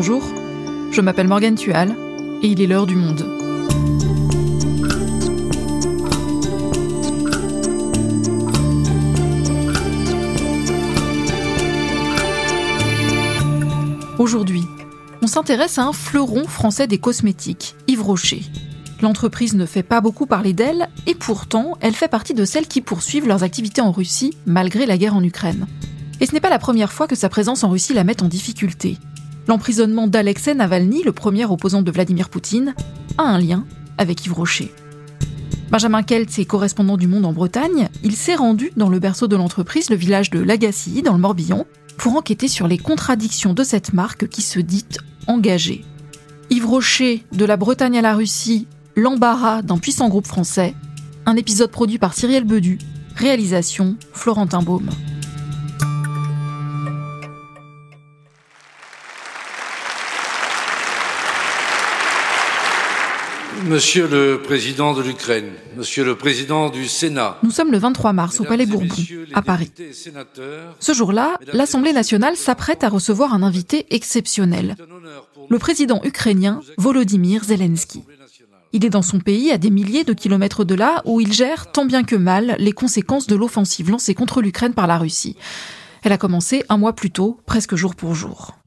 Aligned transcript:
Bonjour, 0.00 0.22
je 0.92 1.00
m'appelle 1.00 1.26
Morgane 1.26 1.56
Tual 1.56 1.96
et 2.40 2.46
il 2.46 2.62
est 2.62 2.68
l'heure 2.68 2.86
du 2.86 2.94
monde. 2.94 3.26
Aujourd'hui, 14.20 14.62
on 15.20 15.26
s'intéresse 15.26 15.78
à 15.78 15.86
un 15.86 15.92
fleuron 15.92 16.46
français 16.46 16.86
des 16.86 16.98
cosmétiques, 16.98 17.74
Yves 17.88 18.02
Rocher. 18.02 18.42
L'entreprise 19.02 19.54
ne 19.54 19.66
fait 19.66 19.82
pas 19.82 20.00
beaucoup 20.00 20.26
parler 20.26 20.52
d'elle, 20.52 20.90
et 21.08 21.16
pourtant, 21.16 21.76
elle 21.80 21.94
fait 21.94 22.06
partie 22.06 22.34
de 22.34 22.44
celles 22.44 22.68
qui 22.68 22.82
poursuivent 22.82 23.26
leurs 23.26 23.42
activités 23.42 23.80
en 23.80 23.90
Russie, 23.90 24.32
malgré 24.46 24.86
la 24.86 24.96
guerre 24.96 25.16
en 25.16 25.24
Ukraine. 25.24 25.66
Et 26.20 26.26
ce 26.26 26.34
n'est 26.34 26.40
pas 26.40 26.50
la 26.50 26.60
première 26.60 26.92
fois 26.92 27.08
que 27.08 27.16
sa 27.16 27.28
présence 27.28 27.64
en 27.64 27.70
Russie 27.70 27.94
la 27.94 28.04
met 28.04 28.22
en 28.22 28.28
difficulté. 28.28 28.96
L'emprisonnement 29.48 30.06
d'Alexei 30.06 30.54
Navalny, 30.54 31.02
le 31.02 31.12
premier 31.12 31.46
opposant 31.46 31.80
de 31.80 31.90
Vladimir 31.90 32.28
Poutine, 32.28 32.74
a 33.16 33.22
un 33.22 33.38
lien 33.38 33.64
avec 33.96 34.26
Yves 34.26 34.34
Rocher. 34.34 34.74
Benjamin 35.70 36.02
Keltz 36.02 36.38
est 36.38 36.44
correspondant 36.44 36.98
du 36.98 37.08
Monde 37.08 37.24
en 37.24 37.32
Bretagne. 37.32 37.88
Il 38.04 38.14
s'est 38.14 38.34
rendu 38.34 38.70
dans 38.76 38.90
le 38.90 38.98
berceau 38.98 39.26
de 39.26 39.36
l'entreprise, 39.36 39.88
le 39.88 39.96
village 39.96 40.28
de 40.28 40.38
Lagacy, 40.38 41.00
dans 41.00 41.14
le 41.14 41.18
Morbihan, 41.18 41.66
pour 41.96 42.14
enquêter 42.16 42.46
sur 42.46 42.68
les 42.68 42.76
contradictions 42.76 43.54
de 43.54 43.64
cette 43.64 43.94
marque 43.94 44.28
qui 44.28 44.42
se 44.42 44.60
dit 44.60 44.84
engagée. 45.26 45.82
Yves 46.50 46.66
Rocher, 46.66 47.24
de 47.32 47.44
la 47.46 47.56
Bretagne 47.56 47.98
à 47.98 48.02
la 48.02 48.14
Russie, 48.14 48.66
l'embarras 48.96 49.62
d'un 49.62 49.78
puissant 49.78 50.10
groupe 50.10 50.26
français, 50.26 50.74
un 51.24 51.36
épisode 51.36 51.70
produit 51.70 51.98
par 51.98 52.12
Cyrielle 52.12 52.44
Bedu, 52.44 52.78
réalisation 53.16 53.96
Florentin 54.12 54.60
Baume. 54.60 54.90
Monsieur 63.68 64.08
le 64.08 64.40
Président 64.42 64.94
de 64.94 65.02
l'Ukraine, 65.02 65.50
Monsieur 65.76 66.02
le 66.02 66.16
Président 66.16 66.70
du 66.70 66.88
Sénat. 66.88 67.38
Nous 67.42 67.50
sommes 67.50 67.70
le 67.70 67.76
23 67.76 68.14
mars 68.14 68.40
au 68.40 68.44
Palais 68.44 68.64
Bourbon, 68.64 68.94
à 69.34 69.42
Paris. 69.42 69.70
Ce 70.80 70.92
jour-là, 70.94 71.38
l'Assemblée 71.52 71.92
nationale 71.92 72.36
s'apprête 72.36 72.82
à 72.82 72.88
recevoir 72.88 73.34
un 73.34 73.42
invité 73.42 73.86
exceptionnel, 73.90 74.76
le 75.50 75.58
président 75.58 76.00
ukrainien 76.02 76.60
Volodymyr 76.78 77.44
Zelensky. 77.44 78.04
Il 78.72 78.84
est 78.86 78.90
dans 78.90 79.02
son 79.02 79.20
pays, 79.20 79.50
à 79.50 79.58
des 79.58 79.70
milliers 79.70 80.04
de 80.04 80.14
kilomètres 80.14 80.64
de 80.64 80.74
là, 80.74 81.02
où 81.04 81.20
il 81.20 81.32
gère 81.32 81.70
tant 81.70 81.84
bien 81.84 82.04
que 82.04 82.16
mal 82.16 82.56
les 82.58 82.72
conséquences 82.72 83.26
de 83.26 83.36
l'offensive 83.36 83.90
lancée 83.90 84.14
contre 84.14 84.40
l'Ukraine 84.40 84.74
par 84.74 84.86
la 84.86 84.98
Russie. 84.98 85.36
Elle 86.02 86.12
a 86.12 86.18
commencé 86.18 86.64
un 86.68 86.78
mois 86.78 86.94
plus 86.94 87.10
tôt, 87.10 87.40
presque 87.44 87.74
jour 87.74 87.94
pour 87.94 88.14
jour. 88.14 88.57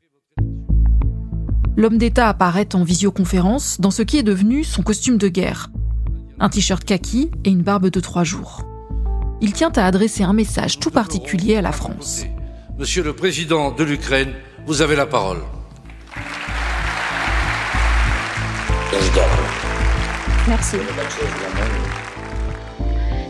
L'homme 1.77 1.97
d'État 1.97 2.27
apparaît 2.27 2.75
en 2.75 2.83
visioconférence 2.83 3.79
dans 3.79 3.91
ce 3.91 4.01
qui 4.01 4.17
est 4.17 4.23
devenu 4.23 4.65
son 4.65 4.81
costume 4.81 5.17
de 5.17 5.29
guerre. 5.29 5.69
Un 6.39 6.49
t-shirt 6.49 6.83
kaki 6.83 7.31
et 7.45 7.49
une 7.49 7.61
barbe 7.61 7.87
de 7.87 7.99
trois 8.01 8.25
jours. 8.25 8.63
Il 9.39 9.53
tient 9.53 9.71
à 9.77 9.85
adresser 9.85 10.23
un 10.23 10.33
message 10.33 10.79
tout 10.79 10.91
particulier 10.91 11.55
à 11.55 11.61
la 11.61 11.71
France. 11.71 12.25
Monsieur 12.77 13.03
le 13.03 13.13
Président 13.13 13.71
de 13.71 13.83
l'Ukraine, 13.85 14.33
vous 14.67 14.81
avez 14.81 14.97
la 14.97 15.05
parole. 15.05 15.39
Merci. 20.47 20.77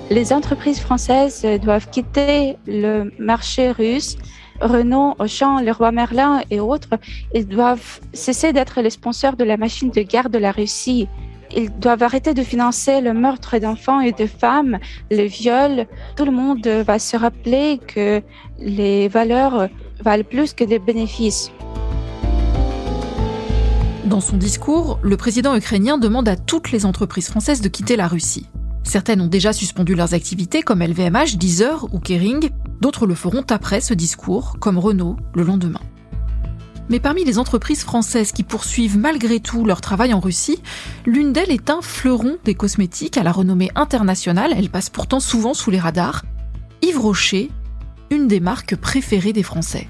Les 0.10 0.34
entreprises 0.34 0.80
françaises 0.80 1.46
doivent 1.62 1.90
quitter 1.92 2.58
le 2.66 3.12
marché 3.20 3.72
russe 3.72 4.18
Renault, 4.62 5.16
Auchan, 5.20 5.60
Leroy 5.60 5.92
Merlin 5.92 6.42
et 6.50 6.60
autres, 6.60 6.90
ils 7.34 7.48
doivent 7.48 8.00
cesser 8.14 8.54
d'être 8.54 8.82
les 8.82 8.90
sponsors 8.92 9.36
de 9.36 9.44
la 9.44 9.58
machine 9.58 9.90
de 9.90 10.02
guerre 10.02 10.30
de 10.30 10.38
la 10.38 10.52
Russie. 10.52 11.08
Ils 11.56 11.70
doivent 11.80 12.04
arrêter 12.04 12.34
de 12.34 12.44
financer 12.44 13.02
le 13.02 13.14
meurtre 13.14 13.58
d'enfants 13.58 14.00
et 14.00 14.14
de 14.14 14.26
femmes, 14.26 14.80
le 15.10 15.24
viol. 15.24 15.86
Tout 16.16 16.26
le 16.26 16.32
monde 16.32 16.66
va 16.66 16.98
se 16.98 17.18
rappeler 17.18 17.80
que 17.86 18.22
les 18.60 19.08
valeurs 19.10 19.68
valent 20.02 20.24
plus 20.24 20.54
que 20.54 20.64
des 20.64 20.80
bénéfices. 20.80 21.52
Dans 24.06 24.22
son 24.22 24.38
discours, 24.38 25.00
le 25.04 25.18
président 25.18 25.56
ukrainien 25.56 25.98
demande 25.98 26.28
à 26.28 26.36
toutes 26.36 26.72
les 26.72 26.86
entreprises 26.86 27.28
françaises 27.28 27.62
de 27.62 27.70
quitter 27.70 27.96
la 27.96 28.08
Russie. 28.08 28.46
Certaines 28.84 29.22
ont 29.22 29.28
déjà 29.28 29.54
suspendu 29.54 29.96
leurs 29.96 30.14
activités 30.14 30.64
comme 30.64 30.82
LVMH, 30.82 31.38
Deezer 31.38 31.88
ou 31.94 32.00
Kering, 32.00 32.50
D'autres 32.82 33.06
le 33.06 33.16
feront 33.16 33.46
après 33.50 33.80
ce 33.80 33.94
discours, 33.94 34.58
comme 34.60 34.80
Renault 34.80 35.16
le 35.36 35.44
lendemain. 35.44 35.82
Mais 36.90 37.00
parmi 37.00 37.24
les 37.24 37.38
entreprises 37.38 37.84
françaises 37.84 38.32
qui 38.32 38.44
poursuivent 38.44 38.98
malgré 38.98 39.40
tout 39.40 39.64
leur 39.64 39.80
travail 39.80 40.14
en 40.14 40.20
Russie, 40.20 40.62
l'une 41.06 41.32
d'elles 41.32 41.52
est 41.52 41.70
un 41.70 41.82
fleuron 41.82 42.38
des 42.44 42.56
cosmétiques 42.56 43.18
à 43.18 43.24
la 43.24 43.32
renommée 43.32 43.72
internationale, 43.76 44.54
elle 44.58 44.70
passe 44.70 44.90
pourtant 44.90 45.20
souvent 45.20 45.54
sous 45.54 45.72
les 45.72 45.80
radars, 45.80 46.26
Yves 46.82 47.00
Rocher, 47.00 47.52
une 48.10 48.28
des 48.28 48.40
marques 48.40 48.76
préférées 48.76 49.32
des 49.32 49.44
Français. 49.44 49.88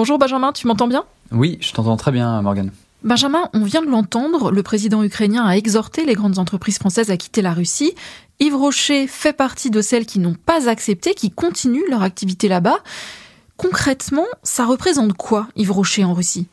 Bonjour 0.00 0.16
Benjamin, 0.16 0.50
tu 0.50 0.66
m'entends 0.66 0.88
bien? 0.88 1.04
Oui, 1.30 1.58
je 1.60 1.74
t'entends 1.74 1.98
très 1.98 2.10
bien 2.10 2.40
Morgane. 2.40 2.70
Benjamin, 3.02 3.50
on 3.52 3.64
vient 3.64 3.82
de 3.82 3.90
l'entendre, 3.90 4.50
le 4.50 4.62
président 4.62 5.02
ukrainien 5.02 5.44
a 5.44 5.58
exhorté 5.58 6.06
les 6.06 6.14
grandes 6.14 6.38
entreprises 6.38 6.78
françaises 6.78 7.10
à 7.10 7.18
quitter 7.18 7.42
la 7.42 7.52
Russie. 7.52 7.94
Yves 8.38 8.56
Rocher 8.56 9.06
fait 9.06 9.34
partie 9.34 9.68
de 9.68 9.82
celles 9.82 10.06
qui 10.06 10.18
n'ont 10.18 10.32
pas 10.32 10.70
accepté, 10.70 11.12
qui 11.12 11.30
continuent 11.30 11.84
leur 11.90 12.00
activité 12.00 12.48
là-bas. 12.48 12.78
Concrètement, 13.58 14.24
ça 14.42 14.64
représente 14.64 15.12
quoi, 15.12 15.48
Yves 15.54 15.72
Rocher 15.72 16.04
en 16.04 16.14
Russie? 16.14 16.46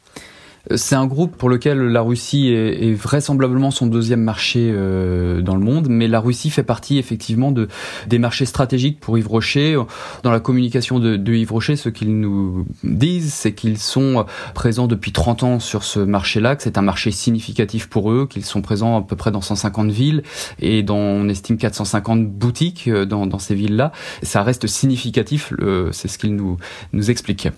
C'est 0.75 0.95
un 0.95 1.05
groupe 1.05 1.35
pour 1.37 1.49
lequel 1.49 1.79
la 1.79 2.01
Russie 2.01 2.49
est, 2.49 2.93
vraisemblablement 2.93 3.71
son 3.71 3.87
deuxième 3.87 4.21
marché 4.21 4.71
euh, 4.73 5.41
dans 5.41 5.55
le 5.55 5.61
monde, 5.61 5.87
mais 5.89 6.07
la 6.07 6.19
Russie 6.19 6.49
fait 6.49 6.63
partie 6.63 6.97
effectivement 6.97 7.51
de 7.51 7.67
des 8.07 8.19
marchés 8.19 8.45
stratégiques 8.45 8.99
pour 8.99 9.17
Yves 9.17 9.27
Rocher. 9.27 9.81
Dans 10.23 10.31
la 10.31 10.39
communication 10.39 10.99
de, 10.99 11.15
de 11.15 11.33
Yves 11.33 11.51
Rocher, 11.51 11.75
ce 11.75 11.89
qu'ils 11.89 12.19
nous 12.19 12.65
disent, 12.83 13.33
c'est 13.33 13.53
qu'ils 13.53 13.77
sont 13.77 14.25
présents 14.53 14.87
depuis 14.87 15.11
30 15.11 15.43
ans 15.43 15.59
sur 15.59 15.83
ce 15.83 15.99
marché-là, 15.99 16.55
que 16.55 16.63
c'est 16.63 16.77
un 16.77 16.81
marché 16.81 17.11
significatif 17.11 17.87
pour 17.87 18.11
eux, 18.11 18.27
qu'ils 18.29 18.45
sont 18.45 18.61
présents 18.61 18.97
à 18.97 19.01
peu 19.01 19.15
près 19.15 19.31
dans 19.31 19.41
150 19.41 19.91
villes 19.91 20.23
et 20.59 20.83
dans, 20.83 20.97
on 20.97 21.29
estime 21.29 21.57
450 21.57 22.27
boutiques 22.27 22.87
euh, 22.87 23.05
dans, 23.05 23.25
dans 23.25 23.39
ces 23.39 23.55
villes-là. 23.55 23.91
Ça 24.23 24.43
reste 24.43 24.67
significatif, 24.67 25.53
c'est 25.91 26.07
ce 26.07 26.17
qu'ils 26.17 26.35
nous, 26.35 26.57
nous 26.93 27.11
expliquent. 27.11 27.49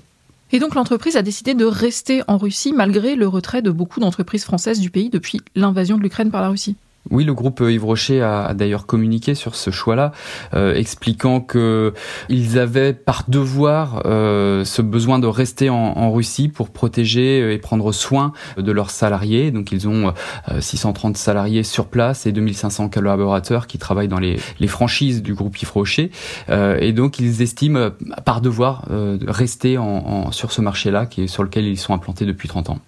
Et 0.52 0.60
donc 0.60 0.76
l'entreprise 0.76 1.16
a 1.16 1.22
décidé 1.22 1.54
de 1.54 1.66
rester 1.66 2.24
en 2.28 2.38
Russie 2.38 2.74
malgré 2.74 3.16
le 3.16 3.28
retrait 3.28 3.62
de 3.62 3.72
beaucoup 3.72 4.00
d'entreprises 4.00 4.44
françaises 4.44 4.80
du 4.80 4.90
pays 4.90 5.10
depuis 5.10 5.42
l'invasion 5.56 5.98
de 5.98 6.02
l'Ukraine 6.02 6.32
par 6.32 6.42
la 6.42 6.50
Russie. 6.50 6.76
Oui, 7.12 7.24
le 7.24 7.34
groupe 7.34 7.64
Yves 7.68 7.86
Rocher 7.86 8.22
a, 8.22 8.54
d'ailleurs 8.54 8.86
communiqué 8.86 9.34
sur 9.34 9.56
ce 9.56 9.72
choix-là, 9.72 10.12
euh, 10.54 10.76
expliquant 10.76 11.42
que 11.42 11.94
ils 12.28 12.60
avaient 12.60 12.94
par 12.94 13.24
devoir 13.28 14.04
euh, 14.06 14.64
ce 14.64 14.82
besoin 14.82 15.18
de 15.18 15.26
rester 15.26 15.70
en, 15.70 16.12
Russie 16.12 16.48
pour 16.48 16.70
protéger 16.70 17.54
et 17.54 17.58
prendre 17.58 17.92
soin 17.92 18.34
de 18.58 18.72
leurs 18.72 18.90
salariés. 18.90 19.52
Donc 19.52 19.72
ils 19.72 19.88
ont 19.88 20.14
630 20.60 21.16
euh, 21.16 21.20
salariés 21.20 21.64
sur 21.64 21.88
place 21.88 22.26
et 22.26 22.32
2500 22.32 22.90
collaborateurs 22.90 23.68
qui 23.68 23.78
travaillent 23.78 24.08
dans 24.08 24.20
les, 24.20 24.38
franchises 24.68 25.24
du 25.24 25.34
groupe 25.34 25.60
Yves 25.62 25.72
Rocher. 25.72 26.12
et 26.50 26.94
donc 26.94 27.20
ils 27.20 27.42
estiment 27.42 27.90
par 28.24 28.42
devoir 28.42 28.86
rester 29.28 29.78
en, 29.78 30.32
sur 30.32 30.52
ce 30.52 30.62
marché-là, 30.62 31.06
qui 31.06 31.24
est 31.24 31.28
sur 31.28 31.44
lequel 31.44 31.66
ils 31.66 31.78
sont 31.78 31.94
implantés 31.94 32.26
depuis 32.26 32.48
30 32.48 32.72
ans. 32.72 32.80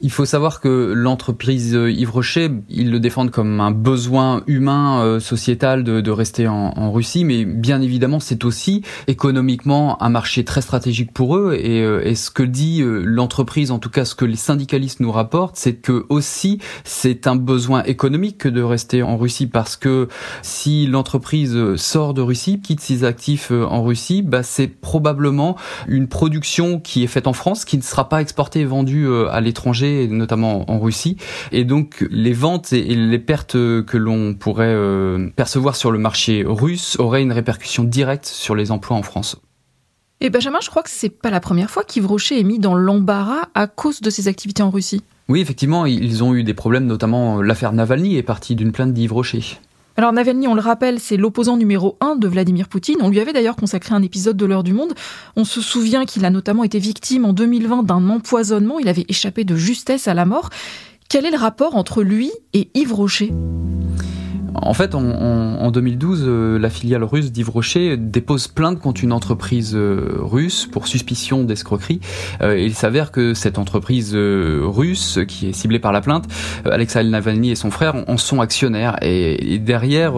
Il 0.00 0.10
faut 0.10 0.24
savoir 0.24 0.60
que 0.60 0.92
l'entreprise 0.92 1.74
euh, 1.74 1.90
Yves 1.90 2.10
Rocher, 2.10 2.50
ils 2.68 2.90
le 2.90 2.98
défendent 2.98 3.30
comme 3.30 3.60
un 3.60 3.70
besoin 3.70 4.42
humain, 4.48 5.00
euh, 5.02 5.20
sociétal 5.20 5.84
de, 5.84 6.10
rester 6.10 6.48
en, 6.48 6.92
Russie, 6.92 7.24
mais 7.24 7.44
bien 7.44 7.80
évidemment, 7.80 8.20
c'est 8.20 8.44
aussi 8.44 8.82
économiquement 9.06 10.02
un 10.02 10.08
marché 10.08 10.44
très 10.44 10.62
stratégique 10.62 11.12
pour 11.12 11.36
eux. 11.36 11.54
Et, 11.54 11.80
euh, 11.80 12.14
ce 12.14 12.30
que 12.30 12.42
dit 12.42 12.82
l'entreprise, 12.84 13.70
en 13.70 13.78
tout 13.78 13.88
cas 13.88 14.04
ce 14.04 14.14
que 14.14 14.24
les 14.24 14.36
syndicalistes 14.36 15.00
nous 15.00 15.10
rapportent, 15.10 15.56
c'est 15.56 15.74
que 15.74 16.04
aussi 16.08 16.58
c'est 16.84 17.26
un 17.26 17.36
besoin 17.36 17.82
économique 17.84 18.38
que 18.38 18.48
de 18.48 18.62
rester 18.62 19.02
en 19.02 19.16
Russie, 19.16 19.46
parce 19.46 19.76
que 19.76 20.08
si 20.42 20.86
l'entreprise 20.86 21.76
sort 21.76 22.14
de 22.14 22.20
Russie, 22.20 22.60
quitte 22.60 22.80
ses 22.80 23.04
actifs 23.04 23.50
en 23.50 23.82
Russie, 23.82 24.22
bah, 24.22 24.42
c'est 24.42 24.68
probablement 24.68 25.56
une 25.88 26.08
production 26.08 26.78
qui 26.80 27.04
est 27.04 27.08
faite 27.08 27.26
en 27.26 27.32
France, 27.32 27.64
qui 27.64 27.76
ne 27.76 27.82
sera 27.82 28.08
pas 28.08 28.20
exportée 28.20 28.60
et 28.60 28.64
vendue 28.64 29.08
à 29.30 29.40
l'étranger 29.40 29.83
notamment 30.08 30.70
en 30.70 30.78
Russie. 30.78 31.16
Et 31.52 31.64
donc 31.64 32.06
les 32.10 32.32
ventes 32.32 32.72
et 32.72 32.94
les 32.94 33.18
pertes 33.18 33.52
que 33.52 33.96
l'on 33.96 34.34
pourrait 34.34 34.66
euh, 34.66 35.28
percevoir 35.36 35.76
sur 35.76 35.90
le 35.90 35.98
marché 35.98 36.44
russe 36.46 36.96
auraient 36.98 37.22
une 37.22 37.32
répercussion 37.32 37.84
directe 37.84 38.26
sur 38.26 38.54
les 38.54 38.70
emplois 38.70 38.96
en 38.96 39.02
France. 39.02 39.36
Et 40.20 40.30
Benjamin, 40.30 40.58
je 40.62 40.70
crois 40.70 40.82
que 40.82 40.90
c'est 40.90 41.10
pas 41.10 41.30
la 41.30 41.40
première 41.40 41.70
fois 41.70 41.84
qu'Yves 41.84 42.06
Rocher 42.06 42.38
est 42.40 42.44
mis 42.44 42.58
dans 42.58 42.74
l'embarras 42.74 43.48
à 43.54 43.66
cause 43.66 44.00
de 44.00 44.10
ses 44.10 44.28
activités 44.28 44.62
en 44.62 44.70
Russie. 44.70 45.02
Oui, 45.28 45.40
effectivement, 45.40 45.86
ils 45.86 46.22
ont 46.22 46.34
eu 46.34 46.44
des 46.44 46.54
problèmes, 46.54 46.86
notamment 46.86 47.42
l'affaire 47.42 47.72
Navalny 47.72 48.16
est 48.16 48.22
partie 48.22 48.54
d'une 48.54 48.72
plainte 48.72 48.92
d'Yves 48.92 49.12
Rocher. 49.12 49.42
Alors 49.96 50.12
Navalny, 50.12 50.48
on 50.48 50.54
le 50.54 50.60
rappelle, 50.60 50.98
c'est 50.98 51.16
l'opposant 51.16 51.56
numéro 51.56 51.96
un 52.00 52.16
de 52.16 52.26
Vladimir 52.26 52.68
Poutine. 52.68 52.96
On 53.00 53.10
lui 53.10 53.20
avait 53.20 53.32
d'ailleurs 53.32 53.54
consacré 53.54 53.94
un 53.94 54.02
épisode 54.02 54.36
de 54.36 54.44
l'heure 54.44 54.64
du 54.64 54.72
monde. 54.72 54.92
On 55.36 55.44
se 55.44 55.60
souvient 55.60 56.04
qu'il 56.04 56.24
a 56.24 56.30
notamment 56.30 56.64
été 56.64 56.80
victime 56.80 57.24
en 57.24 57.32
2020 57.32 57.84
d'un 57.84 58.08
empoisonnement. 58.08 58.80
Il 58.80 58.88
avait 58.88 59.06
échappé 59.08 59.44
de 59.44 59.54
justesse 59.54 60.08
à 60.08 60.14
la 60.14 60.24
mort. 60.24 60.50
Quel 61.08 61.26
est 61.26 61.30
le 61.30 61.36
rapport 61.36 61.76
entre 61.76 62.02
lui 62.02 62.32
et 62.54 62.70
Yves 62.74 62.92
Rocher? 62.92 63.32
En 64.54 64.74
fait, 64.74 64.94
en, 64.94 65.70
2012, 65.70 66.24
euh, 66.26 66.58
la 66.58 66.70
filiale 66.70 67.04
russe 67.04 67.32
d'Yves 67.32 67.50
Rocher 67.50 67.96
dépose 67.96 68.48
plainte 68.48 68.78
contre 68.78 69.02
une 69.02 69.12
entreprise 69.12 69.74
euh, 69.74 70.16
russe 70.18 70.66
pour 70.70 70.86
suspicion 70.86 71.42
d'escroquerie. 71.42 72.00
Euh, 72.40 72.58
il 72.58 72.74
s'avère 72.74 73.10
que 73.10 73.34
cette 73.34 73.58
entreprise 73.58 74.14
russe, 74.14 75.18
qui 75.26 75.48
est 75.48 75.52
ciblée 75.52 75.78
par 75.78 75.92
la 75.92 76.00
plainte, 76.00 76.26
Alexei 76.64 77.02
Navalny 77.04 77.50
et 77.50 77.54
son 77.56 77.70
frère 77.70 78.04
en 78.06 78.16
sont 78.16 78.40
actionnaires. 78.40 78.96
Et, 79.02 79.58
derrière, 79.58 80.14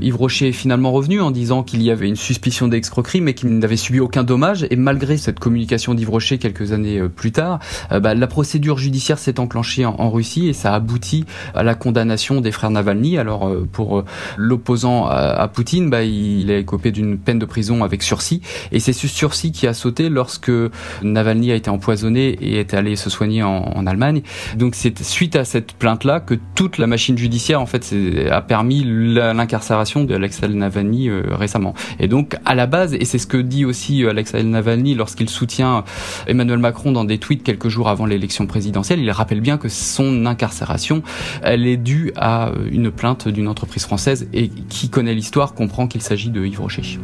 Yves 0.00 0.16
Rocher 0.16 0.48
est 0.48 0.52
finalement 0.52 0.92
revenu 0.92 1.20
en 1.20 1.30
disant 1.30 1.62
qu'il 1.62 1.82
y 1.82 1.90
avait 1.90 2.08
une 2.08 2.16
suspicion 2.16 2.68
d'escroquerie, 2.68 3.20
mais 3.20 3.34
qu'il 3.34 3.58
n'avait 3.58 3.76
subi 3.76 4.00
aucun 4.00 4.24
dommage. 4.24 4.66
Et 4.70 4.76
malgré 4.76 5.16
cette 5.16 5.38
communication 5.38 5.94
d'Yves 5.94 6.10
Rocher 6.10 6.38
quelques 6.38 6.72
années 6.72 7.02
plus 7.08 7.32
tard, 7.32 7.58
bah, 7.90 8.14
la 8.14 8.26
procédure 8.26 8.78
judiciaire 8.78 9.18
s'est 9.18 9.40
enclenchée 9.40 9.84
en, 9.84 10.10
Russie 10.10 10.48
et 10.48 10.52
ça 10.52 10.72
a 10.72 10.76
abouti 10.76 11.24
à 11.54 11.62
la 11.62 11.74
condamnation 11.74 12.40
des 12.40 12.52
frères 12.52 12.70
Navalny. 12.70 13.18
Alors 13.18 13.50
pour 13.74 13.98
euh, 13.98 14.04
l'opposant 14.38 15.06
à, 15.06 15.46
Poutine, 15.48 15.90
bah, 15.90 16.02
il 16.02 16.50
est 16.50 16.60
écopé 16.60 16.90
d'une 16.90 17.18
peine 17.18 17.38
de 17.38 17.44
prison 17.44 17.84
avec 17.84 18.02
sursis. 18.02 18.40
Et 18.72 18.80
c'est 18.80 18.94
ce 18.94 19.06
sursis 19.06 19.52
qui 19.52 19.66
a 19.66 19.74
sauté 19.74 20.08
lorsque 20.08 20.50
Navalny 21.02 21.52
a 21.52 21.54
été 21.54 21.68
empoisonné 21.68 22.28
et 22.40 22.60
est 22.60 22.72
allé 22.72 22.96
se 22.96 23.10
soigner 23.10 23.42
en, 23.42 23.84
Allemagne. 23.84 24.22
Donc 24.56 24.76
c'est 24.76 25.02
suite 25.02 25.36
à 25.36 25.44
cette 25.44 25.74
plainte-là 25.74 26.20
que 26.20 26.34
toute 26.54 26.78
la 26.78 26.86
machine 26.86 27.18
judiciaire 27.18 27.60
en 27.60 27.66
fait 27.66 27.94
a 28.30 28.40
permis 28.40 28.82
l'incarcération 28.86 30.04
d'Alexei 30.04 30.48
Navalny 30.48 31.10
euh, 31.10 31.22
récemment. 31.32 31.74
Et 31.98 32.08
donc 32.08 32.36
à 32.46 32.54
la 32.54 32.66
base, 32.66 32.94
et 32.94 33.04
c'est 33.04 33.18
ce 33.18 33.26
que 33.26 33.36
dit 33.36 33.66
aussi 33.66 34.04
euh, 34.04 34.10
Alexei 34.10 34.42
Navalny 34.42 34.94
lorsqu'il 34.94 35.28
soutient 35.28 35.84
Emmanuel 36.26 36.58
Macron 36.58 36.92
dans 36.92 37.04
des 37.04 37.18
tweets 37.18 37.42
quelques 37.42 37.68
jours 37.68 37.88
avant 37.88 38.06
l'élection 38.06 38.46
présidentielle, 38.46 39.00
il 39.00 39.10
rappelle 39.10 39.40
bien 39.40 39.58
que 39.58 39.68
son 39.68 40.24
incarcération, 40.24 41.02
elle 41.42 41.66
est 41.66 41.76
due 41.76 42.12
à 42.16 42.52
une 42.70 42.90
plainte 42.90 43.28
d'une 43.28 43.48
entreprise 43.48 43.63
française 43.64 44.28
et 44.32 44.48
qui 44.48 44.88
connaît 44.88 45.14
l'histoire 45.14 45.54
comprend 45.54 45.86
qu'il 45.86 46.02
s'agit 46.02 46.30
de 46.30 46.44
Yves 46.44 46.60
Rocher. 46.60 46.98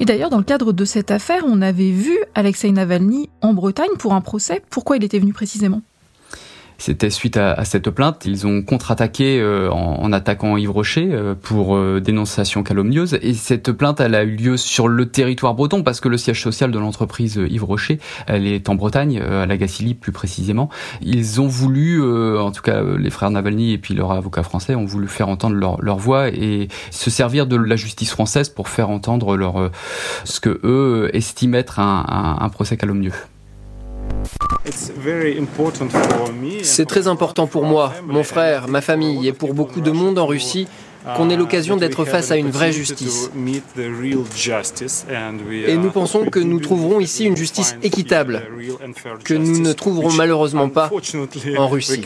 Et 0.00 0.04
d'ailleurs, 0.04 0.30
dans 0.30 0.38
le 0.38 0.44
cadre 0.44 0.72
de 0.72 0.84
cette 0.84 1.10
affaire, 1.10 1.42
on 1.46 1.60
avait 1.60 1.90
vu 1.90 2.16
Alexei 2.34 2.70
Navalny 2.70 3.30
en 3.42 3.52
Bretagne 3.52 3.96
pour 3.98 4.14
un 4.14 4.20
procès. 4.20 4.62
Pourquoi 4.70 4.96
il 4.96 5.04
était 5.04 5.18
venu 5.18 5.32
précisément? 5.32 5.82
C'était 6.78 7.10
suite 7.10 7.36
à, 7.36 7.64
cette 7.64 7.90
plainte, 7.90 8.24
ils 8.24 8.46
ont 8.46 8.62
contre-attaqué 8.62 9.40
euh, 9.40 9.68
en, 9.70 10.12
attaquant 10.12 10.56
Yves 10.56 10.70
Rocher 10.70 11.08
euh, 11.12 11.34
pour 11.34 11.76
euh, 11.76 12.00
dénonciation 12.00 12.62
calomnieuse. 12.62 13.18
Et 13.20 13.34
cette 13.34 13.72
plainte, 13.72 14.00
elle 14.00 14.14
a 14.14 14.22
eu 14.22 14.36
lieu 14.36 14.56
sur 14.56 14.86
le 14.86 15.06
territoire 15.06 15.54
breton 15.54 15.82
parce 15.82 16.00
que 16.00 16.08
le 16.08 16.16
siège 16.16 16.40
social 16.40 16.70
de 16.70 16.78
l'entreprise 16.78 17.40
Yves 17.50 17.64
Rocher, 17.64 17.98
elle 18.28 18.46
est 18.46 18.68
en 18.68 18.76
Bretagne, 18.76 19.20
à 19.20 19.44
la 19.44 19.56
Gacilly 19.56 19.94
plus 19.94 20.12
précisément. 20.12 20.70
Ils 21.02 21.40
ont 21.40 21.48
voulu, 21.48 22.00
en 22.38 22.52
tout 22.52 22.62
cas 22.62 22.80
les 22.82 23.10
frères 23.10 23.30
Navalny 23.30 23.72
et 23.72 23.78
puis 23.78 23.94
leur 23.94 24.12
avocat 24.12 24.44
français, 24.44 24.76
ont 24.76 24.84
voulu 24.84 25.08
faire 25.08 25.28
entendre 25.28 25.56
leur, 25.56 25.98
voix 25.98 26.28
et 26.28 26.68
se 26.92 27.10
servir 27.10 27.46
de 27.48 27.56
la 27.56 27.74
justice 27.74 28.10
française 28.10 28.48
pour 28.48 28.68
faire 28.68 28.88
entendre 28.88 29.36
leur 29.36 29.70
ce 30.24 30.38
que 30.38 30.60
eux 30.62 31.10
estiment 31.12 31.58
être 31.58 31.80
un 31.80 32.48
procès 32.50 32.76
calomnieux. 32.76 33.12
C'est 36.62 36.86
très 36.86 37.06
important 37.08 37.46
pour 37.46 37.64
moi, 37.64 37.92
mon 38.06 38.22
frère, 38.22 38.68
ma 38.68 38.80
famille 38.80 39.28
et 39.28 39.32
pour 39.32 39.54
beaucoup 39.54 39.80
de 39.80 39.90
monde 39.90 40.18
en 40.18 40.26
Russie 40.26 40.68
qu'on 41.16 41.30
ait 41.30 41.36
l'occasion 41.36 41.76
d'être 41.76 42.04
face 42.04 42.30
à 42.30 42.36
une 42.36 42.50
vraie 42.50 42.72
justice. 42.72 43.30
Et 45.66 45.76
nous 45.76 45.90
pensons 45.90 46.24
que 46.26 46.38
nous 46.38 46.60
trouverons 46.60 47.00
ici 47.00 47.24
une 47.24 47.36
justice 47.36 47.76
équitable, 47.82 48.42
que 49.24 49.34
nous 49.34 49.60
ne 49.60 49.72
trouverons 49.72 50.12
malheureusement 50.12 50.68
pas 50.68 50.90
en 51.56 51.68
Russie. 51.68 52.02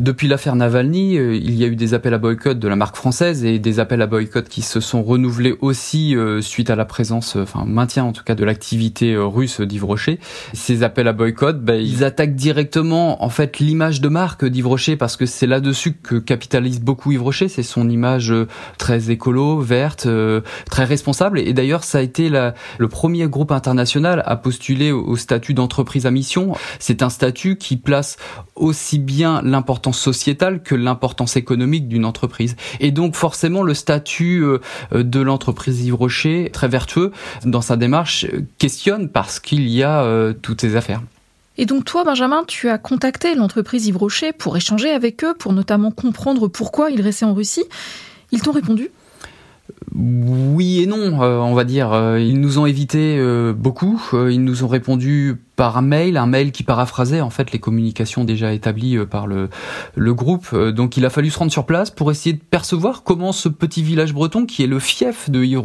Depuis 0.00 0.28
l'affaire 0.28 0.56
Navalny, 0.56 1.18
euh, 1.18 1.34
il 1.34 1.54
y 1.56 1.62
a 1.62 1.66
eu 1.66 1.76
des 1.76 1.92
appels 1.92 2.14
à 2.14 2.18
boycott 2.18 2.58
de 2.58 2.68
la 2.68 2.74
marque 2.74 2.96
française 2.96 3.44
et 3.44 3.58
des 3.58 3.80
appels 3.80 4.00
à 4.00 4.06
boycott 4.06 4.48
qui 4.48 4.62
se 4.62 4.80
sont 4.80 5.02
renouvelés 5.02 5.54
aussi 5.60 6.16
euh, 6.16 6.40
suite 6.40 6.70
à 6.70 6.74
la 6.74 6.86
présence, 6.86 7.36
euh, 7.36 7.42
enfin 7.42 7.66
maintien 7.66 8.04
en 8.04 8.12
tout 8.12 8.24
cas 8.24 8.34
de 8.34 8.42
l'activité 8.42 9.14
russe 9.14 9.60
d'Yves 9.60 9.84
Rocher. 9.84 10.18
Ces 10.54 10.84
appels 10.84 11.06
à 11.06 11.12
boycott, 11.12 11.62
ben, 11.62 11.74
ils 11.74 12.02
attaquent 12.02 12.34
directement 12.34 13.22
en 13.22 13.28
fait 13.28 13.58
l'image 13.58 14.00
de 14.00 14.08
marque 14.08 14.46
d'Yves 14.46 14.68
Rocher 14.68 14.96
parce 14.96 15.18
que 15.18 15.26
c'est 15.26 15.46
là-dessus 15.46 15.92
que 15.92 16.14
capitalise 16.14 16.80
beaucoup 16.80 17.12
Yves 17.12 17.22
Rocher, 17.22 17.48
c'est 17.48 17.62
son 17.62 17.90
image 17.90 18.32
très 18.78 19.10
écolo, 19.10 19.60
verte, 19.60 20.08
très 20.70 20.84
responsable. 20.84 21.40
Et 21.40 21.52
d'ailleurs, 21.52 21.84
ça 21.84 21.98
a 21.98 22.00
été 22.00 22.30
la, 22.30 22.54
le 22.78 22.88
premier 22.88 23.28
groupe 23.28 23.52
international 23.52 24.22
à 24.24 24.36
postuler 24.36 24.92
au 24.92 25.16
statut 25.16 25.52
d'entreprise 25.52 26.06
à 26.06 26.10
mission. 26.10 26.54
C'est 26.78 27.02
un 27.02 27.10
statut 27.10 27.56
qui 27.56 27.76
place 27.76 28.16
aussi 28.56 28.98
bien 28.98 29.42
l'importance 29.42 29.89
sociétale 29.92 30.62
que 30.62 30.74
l'importance 30.74 31.36
économique 31.36 31.88
d'une 31.88 32.04
entreprise. 32.04 32.56
Et 32.80 32.90
donc 32.90 33.14
forcément 33.14 33.62
le 33.62 33.74
statut 33.74 34.42
euh, 34.42 34.58
de 34.92 35.20
l'entreprise 35.20 35.84
Yves 35.84 35.94
Rocher, 35.94 36.50
très 36.52 36.68
vertueux 36.68 37.12
dans 37.44 37.60
sa 37.60 37.76
démarche, 37.76 38.26
questionne 38.58 39.08
parce 39.08 39.40
qu'il 39.40 39.68
y 39.68 39.82
a 39.82 40.02
euh, 40.02 40.32
toutes 40.32 40.60
ces 40.60 40.76
affaires. 40.76 41.02
Et 41.58 41.66
donc 41.66 41.84
toi, 41.84 42.04
Benjamin, 42.04 42.44
tu 42.46 42.68
as 42.68 42.78
contacté 42.78 43.34
l'entreprise 43.34 43.86
Yves 43.86 43.98
Rocher 43.98 44.32
pour 44.32 44.56
échanger 44.56 44.90
avec 44.90 45.24
eux, 45.24 45.34
pour 45.38 45.52
notamment 45.52 45.90
comprendre 45.90 46.48
pourquoi 46.48 46.90
ils 46.90 47.02
restaient 47.02 47.26
en 47.26 47.34
Russie. 47.34 47.64
Ils 48.32 48.40
t'ont 48.40 48.52
répondu? 48.52 48.90
Oui 49.94 50.82
et 50.82 50.86
non, 50.86 51.22
euh, 51.22 51.38
on 51.38 51.54
va 51.54 51.64
dire. 51.64 51.92
Ils 52.18 52.40
nous 52.40 52.58
ont 52.58 52.66
évité 52.66 53.20
beaucoup. 53.54 54.00
ils 54.12 54.42
nous 54.42 54.64
ont 54.64 54.68
répondu 54.68 55.36
par 55.60 55.82
mail, 55.82 56.16
un 56.16 56.24
mail 56.24 56.52
qui 56.52 56.62
paraphrasait 56.62 57.20
en 57.20 57.28
fait 57.28 57.52
les 57.52 57.58
communications 57.58 58.24
déjà 58.24 58.54
établies 58.54 58.96
euh, 58.96 59.04
par 59.04 59.26
le, 59.26 59.50
le 59.94 60.14
groupe. 60.14 60.46
Euh, 60.54 60.72
donc 60.72 60.96
il 60.96 61.04
a 61.04 61.10
fallu 61.10 61.28
se 61.28 61.38
rendre 61.38 61.52
sur 61.52 61.66
place 61.66 61.90
pour 61.90 62.10
essayer 62.10 62.32
de 62.32 62.40
percevoir 62.40 63.02
comment 63.02 63.30
ce 63.30 63.50
petit 63.50 63.82
village 63.82 64.14
breton, 64.14 64.46
qui 64.46 64.62
est 64.62 64.66
le 64.66 64.78
fief 64.78 65.28
de 65.28 65.44
Yves 65.44 65.60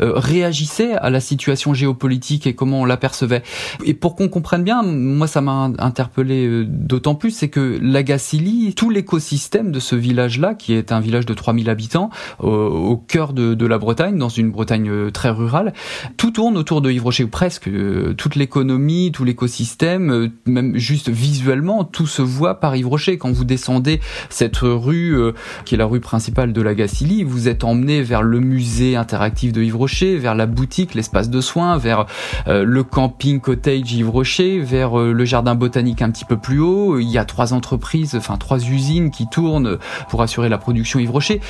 euh, 0.00 0.12
réagissait 0.16 0.94
à 0.94 1.08
la 1.08 1.20
situation 1.20 1.72
géopolitique 1.72 2.48
et 2.48 2.54
comment 2.56 2.80
on 2.80 2.84
l'apercevait. 2.84 3.44
Et 3.84 3.94
pour 3.94 4.16
qu'on 4.16 4.28
comprenne 4.28 4.64
bien, 4.64 4.82
moi 4.82 5.28
ça 5.28 5.40
m'a 5.40 5.70
interpellé 5.78 6.64
d'autant 6.66 7.14
plus, 7.14 7.30
c'est 7.30 7.48
que 7.48 7.78
Lagacilly, 7.80 8.74
tout 8.74 8.90
l'écosystème 8.90 9.70
de 9.70 9.78
ce 9.78 9.94
village-là, 9.94 10.54
qui 10.54 10.72
est 10.72 10.90
un 10.90 10.98
village 10.98 11.26
de 11.26 11.34
3000 11.34 11.70
habitants, 11.70 12.10
au 12.40 12.96
cœur 12.96 13.34
de, 13.34 13.54
de, 13.54 13.66
la 13.66 13.78
Bretagne, 13.78 14.18
dans 14.18 14.28
une 14.28 14.50
Bretagne 14.50 15.12
très 15.12 15.30
rurale, 15.30 15.74
tout 16.16 16.32
tourne 16.32 16.56
autour 16.56 16.80
de 16.80 16.90
Yves 16.90 17.04
Rocher, 17.04 17.22
ou 17.22 17.28
presque. 17.28 17.70
toute 18.16 18.34
l'économie, 18.34 19.11
tout 19.12 19.24
l'écosystème, 19.24 20.10
euh, 20.10 20.28
même 20.46 20.76
juste 20.76 21.08
visuellement, 21.08 21.84
tout 21.84 22.06
se 22.06 22.22
voit 22.22 22.58
par 22.58 22.74
Yves 22.74 22.88
Rocher. 22.88 23.18
Quand 23.18 23.30
vous 23.30 23.44
descendez 23.44 24.00
cette 24.30 24.58
rue, 24.58 25.14
euh, 25.16 25.32
qui 25.64 25.74
est 25.74 25.78
la 25.78 25.86
rue 25.86 26.00
principale 26.00 26.52
de 26.52 26.62
la 26.62 26.74
Gacilly, 26.74 27.22
vous 27.22 27.48
êtes 27.48 27.64
emmené 27.64 28.02
vers 28.02 28.22
le 28.22 28.40
musée 28.40 28.96
interactif 28.96 29.52
de 29.52 29.62
Yves 29.62 29.76
Rocher, 29.76 30.16
vers 30.16 30.34
la 30.34 30.46
boutique, 30.46 30.94
l'espace 30.94 31.30
de 31.30 31.40
soins, 31.40 31.78
vers 31.78 32.06
euh, 32.48 32.64
le 32.64 32.82
camping 32.82 33.40
cottage 33.40 33.92
Yves 33.92 34.10
Rocher, 34.10 34.58
vers 34.58 34.96
le 34.96 35.24
jardin 35.24 35.54
botanique 35.54 36.02
un 36.02 36.10
petit 36.10 36.24
peu 36.24 36.36
plus 36.36 36.58
haut. 36.58 36.98
Il 36.98 37.08
y 37.08 37.18
a 37.18 37.24
trois 37.24 37.52
entreprises, 37.52 38.14
enfin 38.16 38.36
trois 38.38 38.58
usines 38.58 39.10
qui 39.10 39.28
tournent 39.28 39.78
pour 40.08 40.22
assurer 40.22 40.48
la 40.48 40.58
production 40.58 40.98
Yves 40.98 41.10
Rocher. 41.10 41.40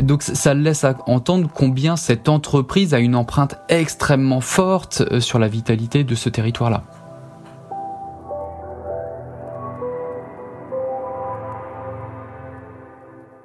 donc 0.00 0.22
ça 0.22 0.54
laisse 0.54 0.84
entendre 1.06 1.48
combien 1.52 1.96
cette 1.96 2.28
entreprise 2.28 2.94
a 2.94 2.98
une 2.98 3.14
empreinte 3.14 3.56
extrêmement 3.68 4.40
forte 4.40 5.20
sur 5.20 5.38
la 5.38 5.48
vitalité 5.48 6.04
de 6.04 6.14
ce 6.14 6.28
territoire-là. 6.28 6.84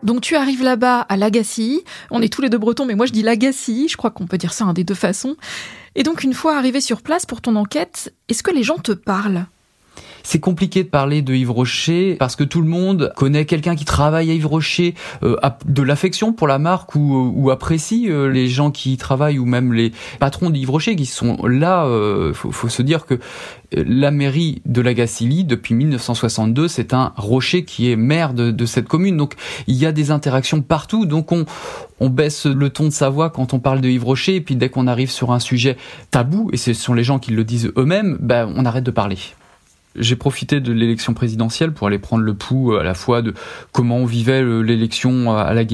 Donc 0.08 0.22
tu 0.22 0.38
arrives 0.38 0.64
là-bas 0.64 1.02
à 1.02 1.18
Lagacy, 1.18 1.84
on 2.12 2.22
est 2.22 2.32
tous 2.32 2.42
les 2.42 2.50
deux 2.50 2.58
bretons, 2.58 2.86
mais 2.86 2.96
moi 2.96 3.06
je 3.06 3.12
dis 3.12 3.24
Lagacy, 3.24 3.90
je 3.90 3.98
crois 3.98 4.10
qu'on 4.10 4.26
peut 4.26 4.38
dire 4.38 4.54
ça 4.54 4.72
des 4.72 4.86
deux 4.86 4.96
façons. 4.96 5.36
Et 5.96 6.04
donc 6.04 6.24
une 6.24 6.34
fois 6.34 6.58
arrivé 6.58 6.80
sur 6.80 7.02
place 7.02 7.26
pour 7.26 7.42
ton 7.42 7.58
enquête, 7.58 8.14
est-ce 8.30 8.42
que 8.42 8.52
les 8.52 8.64
gens 8.64 8.78
te 8.78 8.94
parlent? 8.94 9.48
C'est 10.28 10.42
compliqué 10.42 10.84
de 10.84 10.90
parler 10.90 11.22
de 11.22 11.34
Yves 11.34 11.52
Rocher 11.52 12.18
parce 12.20 12.36
que 12.36 12.44
tout 12.44 12.62
le 12.62 12.68
monde 12.68 13.14
connaît 13.16 13.46
quelqu'un 13.46 13.78
qui 13.78 13.86
travaille 13.86 14.30
à 14.30 14.34
Yves 14.34 14.48
Rocher, 14.48 14.94
euh, 15.24 15.38
a 15.42 15.58
de 15.66 15.82
l'affection 15.82 16.34
pour 16.34 16.48
la 16.48 16.60
marque 16.60 16.96
ou, 16.96 17.32
ou 17.34 17.50
apprécie 17.50 18.08
euh, 18.10 18.30
les 18.30 18.50
gens 18.50 18.70
qui 18.70 18.92
y 18.92 18.98
travaillent 18.98 19.40
ou 19.40 19.46
même 19.46 19.72
les 19.72 19.94
patrons 20.20 20.50
d'Yves 20.50 20.70
Rocher 20.70 20.98
qui 20.98 21.06
sont 21.06 21.46
là. 21.46 21.86
Euh, 21.86 22.34
faut, 22.34 22.68
se 22.68 22.82
dire 22.82 23.06
que 23.06 23.20
la 23.72 24.12
mairie 24.12 24.62
de 24.66 24.82
la 24.82 24.94
depuis 24.94 25.74
1962, 25.74 26.68
c'est 26.68 26.94
un 26.94 27.14
rocher 27.16 27.64
qui 27.64 27.90
est 27.90 27.96
maire 27.96 28.34
de, 28.34 28.66
cette 28.66 28.90
commune. 28.90 29.16
Donc 29.16 29.36
il 29.68 29.76
y 29.76 29.86
a 29.86 29.94
des 29.94 30.12
interactions 30.12 30.62
partout. 30.62 31.06
Donc 31.06 31.32
on, 31.32 31.46
on 32.02 32.10
baisse 32.10 32.46
le 32.46 32.70
ton 32.70 32.86
de 32.86 32.90
sa 32.90 33.08
voix 33.08 33.30
quand 33.30 33.54
on 33.54 33.60
parle 33.60 33.80
de 33.80 33.88
Yves 33.88 34.04
Rocher. 34.04 34.36
Et 34.36 34.42
puis 34.42 34.58
dès 34.58 34.68
qu'on 34.68 34.88
arrive 34.88 35.10
sur 35.10 35.32
un 35.32 35.40
sujet 35.40 35.78
tabou, 36.12 36.50
et 36.52 36.58
ce 36.58 36.74
sont 36.74 36.94
les 36.94 37.06
gens 37.06 37.18
qui 37.18 37.32
le 37.32 37.46
disent 37.46 37.72
eux-mêmes, 37.78 38.18
ben, 38.20 38.52
on 38.58 38.66
arrête 38.66 38.84
de 38.84 38.92
parler 38.92 39.18
j'ai 39.98 40.16
profité 40.16 40.60
de 40.60 40.72
l'élection 40.72 41.14
présidentielle 41.14 41.72
pour 41.74 41.88
aller 41.88 42.00
prendre 42.00 42.24
le 42.24 42.34
pouls 42.34 42.74
euh, 42.74 42.80
à 42.80 42.84
la 42.84 42.94
fois 42.94 43.22
de 43.22 43.34
comment 43.72 43.98
on 43.98 44.06
vivait 44.06 44.44
l'élection 44.44 45.36
à 45.36 45.54
la 45.54 45.66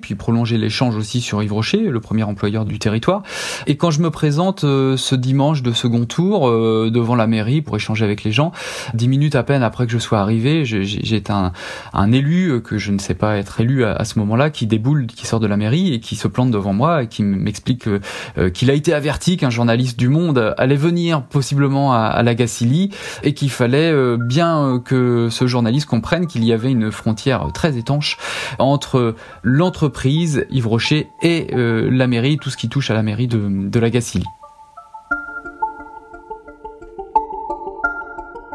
puis 0.00 0.14
prolonger 0.14 0.56
l'échange 0.58 0.96
aussi 0.96 1.20
sur 1.20 1.42
Yves 1.42 1.52
Rocher, 1.52 1.78
le 1.78 2.00
premier 2.00 2.22
employeur 2.22 2.64
du 2.64 2.78
territoire. 2.78 3.22
Et 3.66 3.76
quand 3.76 3.90
je 3.90 4.00
me 4.00 4.10
présente 4.10 4.64
euh, 4.64 4.96
ce 4.96 5.14
dimanche 5.14 5.62
de 5.62 5.72
second 5.72 6.04
tour 6.04 6.48
euh, 6.48 6.90
devant 6.92 7.14
la 7.14 7.26
mairie 7.26 7.60
pour 7.60 7.76
échanger 7.76 8.04
avec 8.04 8.24
les 8.24 8.32
gens, 8.32 8.52
dix 8.94 9.08
minutes 9.08 9.34
à 9.34 9.42
peine 9.42 9.62
après 9.62 9.86
que 9.86 9.92
je 9.92 9.98
sois 9.98 10.20
arrivé, 10.20 10.64
j'ai 10.64 11.22
un, 11.28 11.52
un 11.92 12.12
élu 12.12 12.60
que 12.62 12.78
je 12.78 12.92
ne 12.92 12.98
sais 12.98 13.14
pas 13.14 13.36
être 13.36 13.60
élu 13.60 13.84
à, 13.84 14.04
ce 14.04 14.18
moment-là, 14.18 14.50
qui 14.50 14.66
déboule, 14.66 15.06
qui 15.06 15.26
sort 15.26 15.40
de 15.40 15.46
la 15.46 15.56
mairie 15.56 15.92
et 15.92 16.00
qui 16.00 16.16
se 16.16 16.28
plante 16.28 16.50
devant 16.50 16.72
moi 16.72 17.04
et 17.04 17.08
qui 17.08 17.22
m'explique 17.22 17.88
qu'il 18.54 18.70
a 18.70 18.74
été 18.74 18.94
averti 18.94 19.36
qu'un 19.36 19.50
journaliste 19.50 19.98
du 19.98 20.08
Monde 20.08 20.54
allait 20.56 20.76
venir 20.76 21.22
possiblement 21.22 21.92
à, 21.92 21.98
à 21.98 22.22
la 22.22 22.32
et 23.22 23.34
qu'il 23.34 23.50
fallait 23.50 23.71
euh, 23.78 24.16
bien 24.16 24.64
euh, 24.64 24.78
que 24.78 25.28
ce 25.30 25.46
journaliste 25.46 25.86
comprenne 25.86 26.26
qu'il 26.26 26.44
y 26.44 26.52
avait 26.52 26.70
une 26.70 26.90
frontière 26.92 27.50
très 27.52 27.76
étanche 27.76 28.18
entre 28.58 29.14
l'entreprise 29.42 30.46
Yves 30.50 30.66
Rocher 30.66 31.10
et 31.22 31.48
euh, 31.54 31.88
la 31.90 32.06
mairie, 32.06 32.38
tout 32.38 32.50
ce 32.50 32.56
qui 32.56 32.68
touche 32.68 32.90
à 32.90 32.94
la 32.94 33.02
mairie 33.02 33.28
de, 33.28 33.78
la 33.78 33.90
Gacilly. 33.90 34.26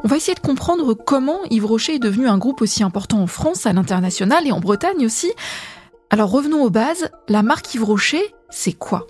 On 0.04 0.08
va 0.08 0.16
essayer 0.16 0.36
de 0.36 0.40
comprendre 0.40 0.94
comment 0.94 1.40
Yves 1.50 1.66
Rocher 1.66 1.96
est 1.96 2.00
devenu 2.00 2.28
un 2.28 2.38
groupe 2.38 2.62
aussi 2.62 2.84
important 2.84 3.22
en 3.22 3.28
France, 3.28 3.66
à 3.66 3.74
l'international 3.74 4.48
et 4.48 4.52
en 4.52 4.60
Bretagne 4.60 5.06
aussi. 5.06 5.32
Alors 6.10 6.32
revenons 6.32 6.64
aux 6.64 6.70
bases, 6.70 7.10
la 7.28 7.44
marque 7.44 7.74
Yves 7.76 7.84
Rocher, 7.84 8.22
c'est 8.50 8.74
quoi? 8.74 9.08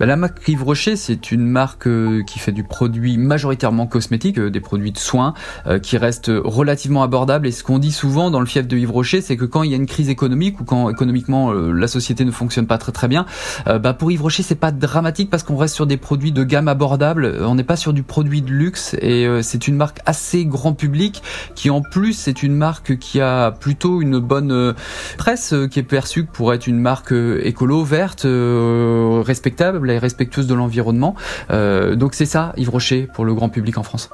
Bah, 0.00 0.06
la 0.06 0.16
marque 0.16 0.48
Yves 0.48 0.62
Rocher, 0.62 0.96
c'est 0.96 1.30
une 1.30 1.46
marque 1.46 1.86
euh, 1.86 2.22
qui 2.22 2.38
fait 2.38 2.52
du 2.52 2.64
produit 2.64 3.18
majoritairement 3.18 3.86
cosmétique, 3.86 4.38
euh, 4.38 4.48
des 4.48 4.60
produits 4.60 4.92
de 4.92 4.98
soins, 4.98 5.34
euh, 5.66 5.78
qui 5.78 5.98
restent 5.98 6.32
relativement 6.42 7.02
abordables. 7.02 7.46
Et 7.46 7.52
ce 7.52 7.62
qu'on 7.62 7.78
dit 7.78 7.92
souvent 7.92 8.30
dans 8.30 8.40
le 8.40 8.46
fief 8.46 8.66
de 8.66 8.78
Yves 8.78 8.90
Rocher, 8.90 9.20
c'est 9.20 9.36
que 9.36 9.44
quand 9.44 9.62
il 9.62 9.70
y 9.70 9.74
a 9.74 9.76
une 9.76 9.84
crise 9.84 10.08
économique 10.08 10.58
ou 10.58 10.64
quand 10.64 10.88
économiquement 10.88 11.52
la 11.52 11.86
société 11.86 12.24
ne 12.24 12.30
fonctionne 12.30 12.66
pas 12.66 12.78
très 12.78 12.92
très 12.92 13.08
bien, 13.08 13.26
bah 13.66 13.92
pour 13.92 14.10
Yves 14.10 14.22
Rocher, 14.22 14.42
c'est 14.42 14.54
pas 14.54 14.72
dramatique 14.72 15.28
parce 15.28 15.42
qu'on 15.42 15.56
reste 15.56 15.74
sur 15.74 15.86
des 15.86 15.98
produits 15.98 16.32
de 16.32 16.44
gamme 16.44 16.68
abordable. 16.68 17.36
On 17.42 17.54
n'est 17.54 17.64
pas 17.64 17.76
sur 17.76 17.92
du 17.92 18.02
produit 18.02 18.40
de 18.40 18.50
luxe 18.50 18.94
et 19.02 19.26
c'est 19.42 19.68
une 19.68 19.76
marque 19.76 19.98
assez 20.06 20.46
grand 20.46 20.72
public 20.72 21.22
qui 21.54 21.68
en 21.68 21.82
plus 21.82 22.14
c'est 22.14 22.42
une 22.42 22.54
marque 22.54 22.96
qui 22.96 23.20
a 23.20 23.50
plutôt 23.50 24.00
une 24.00 24.18
bonne 24.18 24.74
presse, 25.18 25.54
qui 25.70 25.78
est 25.78 25.82
perçue 25.84 26.24
pour 26.24 26.54
être 26.54 26.66
une 26.66 26.78
marque 26.78 27.12
écolo, 27.12 27.84
verte, 27.84 28.26
respectable 28.26 29.89
et 29.90 29.98
respectueuse 29.98 30.46
de 30.46 30.54
l'environnement. 30.54 31.14
Euh, 31.50 31.96
donc 31.96 32.14
c'est 32.14 32.26
ça, 32.26 32.52
Yves 32.56 32.70
Rocher, 32.70 33.08
pour 33.12 33.24
le 33.24 33.34
grand 33.34 33.48
public 33.48 33.78
en 33.78 33.82
France. 33.82 34.10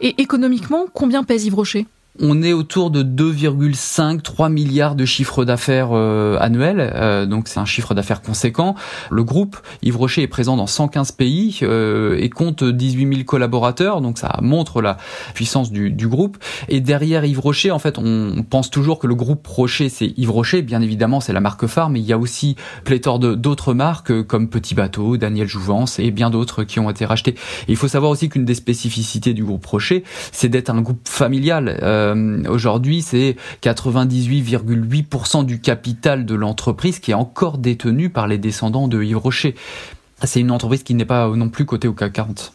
Et 0.00 0.20
économiquement, 0.20 0.86
combien 0.92 1.24
pèse 1.24 1.46
Yves 1.46 1.54
Rocher? 1.54 1.86
On 2.20 2.42
est 2.42 2.52
autour 2.52 2.90
de 2.90 3.02
2,5-3 3.02 4.50
milliards 4.50 4.94
de 4.94 5.04
chiffre 5.04 5.44
d'affaires 5.44 5.88
euh, 5.92 6.36
annuel, 6.40 6.92
euh, 6.94 7.26
donc 7.26 7.48
c'est 7.48 7.58
un 7.58 7.64
chiffre 7.64 7.92
d'affaires 7.94 8.22
conséquent. 8.22 8.76
Le 9.10 9.24
groupe 9.24 9.56
Yves 9.82 9.96
Rocher 9.96 10.22
est 10.22 10.28
présent 10.28 10.56
dans 10.56 10.68
115 10.68 11.12
pays 11.12 11.58
euh, 11.62 12.16
et 12.20 12.30
compte 12.30 12.62
18 12.62 13.14
000 13.14 13.24
collaborateurs, 13.24 14.00
donc 14.00 14.18
ça 14.18 14.38
montre 14.42 14.80
la 14.80 14.96
puissance 15.34 15.72
du, 15.72 15.90
du, 15.90 16.06
groupe. 16.06 16.38
Et 16.68 16.80
derrière 16.80 17.24
Yves 17.24 17.40
Rocher, 17.40 17.72
en 17.72 17.80
fait, 17.80 17.98
on 17.98 18.44
pense 18.48 18.70
toujours 18.70 19.00
que 19.00 19.08
le 19.08 19.16
groupe 19.16 19.44
Rocher, 19.46 19.88
c'est 19.88 20.12
Yves 20.16 20.30
Rocher, 20.30 20.62
bien 20.62 20.82
évidemment, 20.82 21.18
c'est 21.18 21.32
la 21.32 21.40
marque 21.40 21.66
phare, 21.66 21.90
mais 21.90 21.98
il 21.98 22.06
y 22.06 22.12
a 22.12 22.18
aussi 22.18 22.54
pléthore 22.84 23.18
d'autres 23.18 23.74
marques 23.74 24.22
comme 24.24 24.48
Petit 24.48 24.74
Bateau, 24.74 25.16
Daniel 25.16 25.48
Jouvence 25.48 25.98
et 25.98 26.12
bien 26.12 26.30
d'autres 26.30 26.62
qui 26.62 26.78
ont 26.78 26.90
été 26.90 27.04
rachetés. 27.06 27.32
Et 27.66 27.72
il 27.72 27.76
faut 27.76 27.88
savoir 27.88 28.12
aussi 28.12 28.28
qu'une 28.28 28.44
des 28.44 28.54
spécificités 28.54 29.34
du 29.34 29.42
groupe 29.42 29.66
Rocher, 29.66 30.04
c'est 30.30 30.48
d'être 30.48 30.70
un 30.70 30.80
groupe 30.80 31.08
familial. 31.08 31.76
Euh, 32.04 32.44
aujourd'hui, 32.48 33.02
c'est 33.02 33.36
98,8% 33.62 35.44
du 35.44 35.60
capital 35.60 36.26
de 36.26 36.34
l'entreprise 36.34 36.98
qui 36.98 37.10
est 37.10 37.14
encore 37.14 37.58
détenu 37.58 38.10
par 38.10 38.28
les 38.28 38.38
descendants 38.38 38.88
de 38.88 39.02
Yves 39.02 39.18
Rocher. 39.18 39.54
C'est 40.22 40.40
une 40.40 40.50
entreprise 40.50 40.82
qui 40.82 40.94
n'est 40.94 41.04
pas 41.04 41.28
non 41.28 41.48
plus 41.48 41.64
cotée 41.64 41.88
au 41.88 41.92
CAC 41.92 42.12
40. 42.12 42.52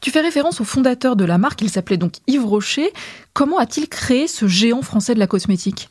Tu 0.00 0.10
fais 0.10 0.20
référence 0.20 0.60
au 0.60 0.64
fondateur 0.64 1.14
de 1.14 1.24
la 1.24 1.38
marque, 1.38 1.62
il 1.62 1.70
s'appelait 1.70 1.96
donc 1.96 2.14
Yves 2.26 2.44
Rocher. 2.44 2.92
Comment 3.34 3.58
a-t-il 3.58 3.88
créé 3.88 4.26
ce 4.26 4.48
géant 4.48 4.82
français 4.82 5.14
de 5.14 5.20
la 5.20 5.28
cosmétique? 5.28 5.88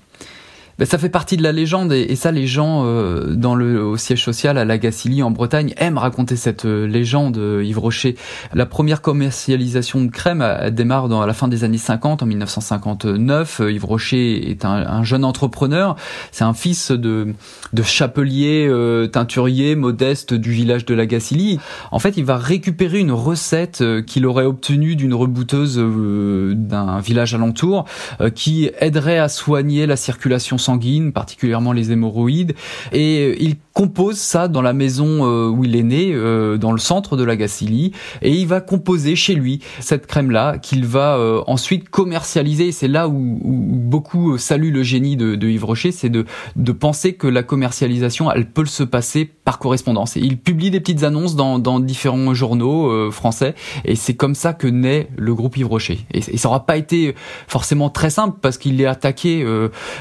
Ben, 0.81 0.87
ça 0.87 0.97
fait 0.97 1.09
partie 1.09 1.37
de 1.37 1.43
la 1.43 1.51
légende 1.51 1.93
et, 1.93 2.15
ça 2.15 2.31
les 2.31 2.47
gens 2.47 2.87
euh, 2.87 3.35
dans 3.35 3.53
le 3.53 3.83
au 3.83 3.97
siège 3.97 4.23
social 4.23 4.57
à 4.57 4.65
la 4.65 4.79
Gacilly 4.79 5.21
en 5.21 5.29
Bretagne 5.29 5.75
aiment 5.77 5.99
raconter 5.99 6.35
cette 6.35 6.65
euh, 6.65 6.87
légende 6.87 7.37
euh, 7.37 7.63
Yves 7.63 7.77
Rocher. 7.77 8.15
La 8.51 8.65
première 8.65 9.03
commercialisation 9.03 10.03
de 10.03 10.09
crème 10.09 10.43
démarre 10.71 11.07
dans 11.07 11.21
à 11.21 11.27
la 11.27 11.35
fin 11.35 11.47
des 11.47 11.63
années 11.63 11.77
50 11.77 12.23
en 12.23 12.25
1959. 12.25 13.61
Yves 13.69 13.85
Rocher 13.85 14.49
est 14.49 14.65
un, 14.65 14.71
un 14.71 15.03
jeune 15.03 15.23
entrepreneur, 15.23 15.95
c'est 16.31 16.45
un 16.45 16.55
fils 16.55 16.89
de 16.89 17.35
de 17.73 17.83
chapelier 17.83 18.67
teinturier 19.13 19.75
modeste 19.75 20.33
du 20.33 20.51
village 20.51 20.85
de 20.85 20.95
la 20.95 21.05
Gacilly. 21.05 21.59
En 21.91 21.99
fait, 21.99 22.17
il 22.17 22.25
va 22.25 22.37
récupérer 22.37 22.99
une 22.99 23.11
recette 23.11 23.83
qu'il 24.07 24.25
aurait 24.25 24.45
obtenue 24.45 24.95
d'une 24.95 25.13
rebouteuse 25.13 25.77
d'un 25.77 26.99
village 26.99 27.35
alentour 27.35 27.85
qui 28.33 28.71
aiderait 28.79 29.19
à 29.19 29.29
soigner 29.29 29.85
la 29.85 29.95
circulation 29.95 30.57
sanguine 30.57 30.70
particulièrement 31.13 31.73
les 31.73 31.91
hémorroïdes, 31.91 32.53
et 32.91 33.19
euh, 33.19 33.35
il 33.39 33.55
compose 33.73 34.17
ça 34.17 34.47
dans 34.47 34.61
la 34.61 34.73
maison 34.73 35.25
euh, 35.25 35.49
où 35.49 35.63
il 35.63 35.75
est 35.75 35.83
né, 35.83 36.11
euh, 36.13 36.57
dans 36.57 36.71
le 36.71 36.77
centre 36.77 37.15
de 37.15 37.23
la 37.23 37.35
Gacilly, 37.35 37.93
et 38.21 38.33
il 38.33 38.47
va 38.47 38.61
composer 38.61 39.15
chez 39.15 39.33
lui 39.33 39.61
cette 39.79 40.07
crème-là 40.07 40.57
qu'il 40.57 40.85
va 40.85 41.41
ensuite 41.47 41.89
commercialiser. 41.89 42.71
C'est 42.71 42.87
là 42.87 43.07
où, 43.07 43.13
beaucoup 43.13 44.37
saluent 44.37 44.71
le 44.71 44.83
génie 44.83 45.15
de, 45.15 45.49
Yves 45.49 45.65
Rocher, 45.65 45.91
c'est 45.91 46.09
de, 46.09 46.25
de 46.55 46.71
penser 46.71 47.13
que 47.13 47.27
la 47.27 47.43
commercialisation, 47.43 48.31
elle 48.31 48.49
peut 48.49 48.65
se 48.65 48.83
passer 48.83 49.25
par 49.25 49.59
correspondance. 49.59 50.17
Et 50.17 50.21
il 50.21 50.37
publie 50.37 50.71
des 50.71 50.79
petites 50.79 51.03
annonces 51.03 51.35
dans, 51.35 51.59
dans 51.59 51.79
différents 51.79 52.33
journaux 52.33 53.11
français, 53.11 53.55
et 53.85 53.95
c'est 53.95 54.15
comme 54.15 54.35
ça 54.35 54.53
que 54.53 54.67
naît 54.67 55.09
le 55.17 55.33
groupe 55.33 55.57
Yves 55.57 55.67
Rocher. 55.67 55.99
Et, 56.13 56.19
et 56.19 56.37
ça 56.37 56.49
n'aura 56.49 56.65
pas 56.65 56.77
été 56.77 57.15
forcément 57.47 57.89
très 57.89 58.09
simple 58.09 58.37
parce 58.41 58.57
qu'il 58.57 58.79
est 58.81 58.85
attaqué 58.85 59.45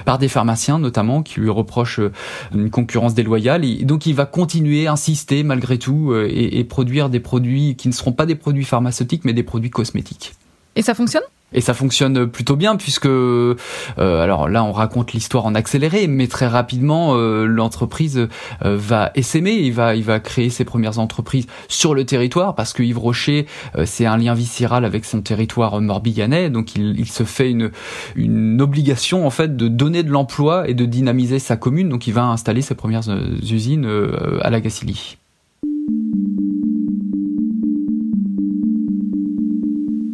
par 0.05 0.19
des 0.19 0.29
pharmaciens 0.29 0.50
notamment 0.79 1.23
qui 1.23 1.41
lui 1.41 1.51
reproche 1.51 2.01
euh, 2.01 2.13
une 2.55 2.71
concurrence 2.71 3.15
déloyale 3.15 3.65
et 3.65 3.85
donc 3.85 4.07
il 4.07 4.15
va 4.15 4.27
continuer, 4.27 4.87
insister 4.87 5.43
malgré 5.43 5.79
tout 5.79 6.13
euh, 6.13 6.29
et 6.31 6.65
produire 6.65 7.09
des 7.09 7.21
produits 7.21 7.77
qui 7.77 7.89
ne 7.89 7.93
seront 7.93 8.13
pas 8.13 8.27
des 8.27 8.35
produits 8.35 8.65
pharmaceutiques 8.65 9.25
mais 9.25 9.33
des 9.33 9.43
produits 9.43 9.71
cosmétiques. 9.71 10.35
Et 10.77 10.83
ça 10.83 10.95
fonctionne? 10.95 11.23
Et 11.53 11.61
ça 11.61 11.75
fonctionne 11.75 12.27
plutôt 12.27 12.57
bien 12.57 12.77
puisque, 12.77 13.07
euh, 13.07 13.57
alors 13.99 14.49
là 14.49 14.65
on 14.65 14.73
raconte 14.73 15.13
l'histoire 15.13 15.47
en 15.47 15.55
accéléré, 15.55 16.07
mais 16.07 16.27
très 16.27 16.47
rapidement 16.47 17.15
euh, 17.17 17.45
l'entreprise 17.45 18.29
euh, 18.65 18.77
va 18.77 19.11
essaimer, 19.15 19.53
il 19.53 19.73
va, 19.73 19.95
il 19.97 20.05
va 20.05 20.21
créer 20.21 20.51
ses 20.51 20.65
premières 20.65 20.99
entreprises 20.99 21.47
sur 21.69 21.95
le 21.95 22.05
territoire 22.05 22.55
parce 22.55 22.73
que 22.73 22.83
Yves 22.83 22.99
Rocher 22.99 23.47
c'est 23.85 24.07
un 24.07 24.17
lien 24.17 24.35
viscéral 24.35 24.85
avec 24.85 25.05
son 25.05 25.21
territoire 25.21 25.81
morbihanais, 25.81 26.51
donc 26.51 26.75
il, 26.77 27.09
se 27.09 27.25
fait 27.25 27.51
une, 27.51 27.71
une 28.17 28.61
obligation 28.61 29.27
en 29.27 29.31
fait 29.31 29.57
de 29.57 29.69
donner 29.69 30.03
de 30.03 30.11
l'emploi 30.11 30.69
et 30.69 30.75
de 30.75 30.85
dynamiser 30.85 31.39
sa 31.39 31.57
commune, 31.57 31.89
donc 31.89 32.07
il 32.07 32.13
va 32.13 32.25
installer 32.25 32.63
ses 32.63 32.75
premières 32.75 33.03
usines 33.43 33.89
à 34.43 34.51
la 34.51 34.61
Gacilly. 34.61 35.20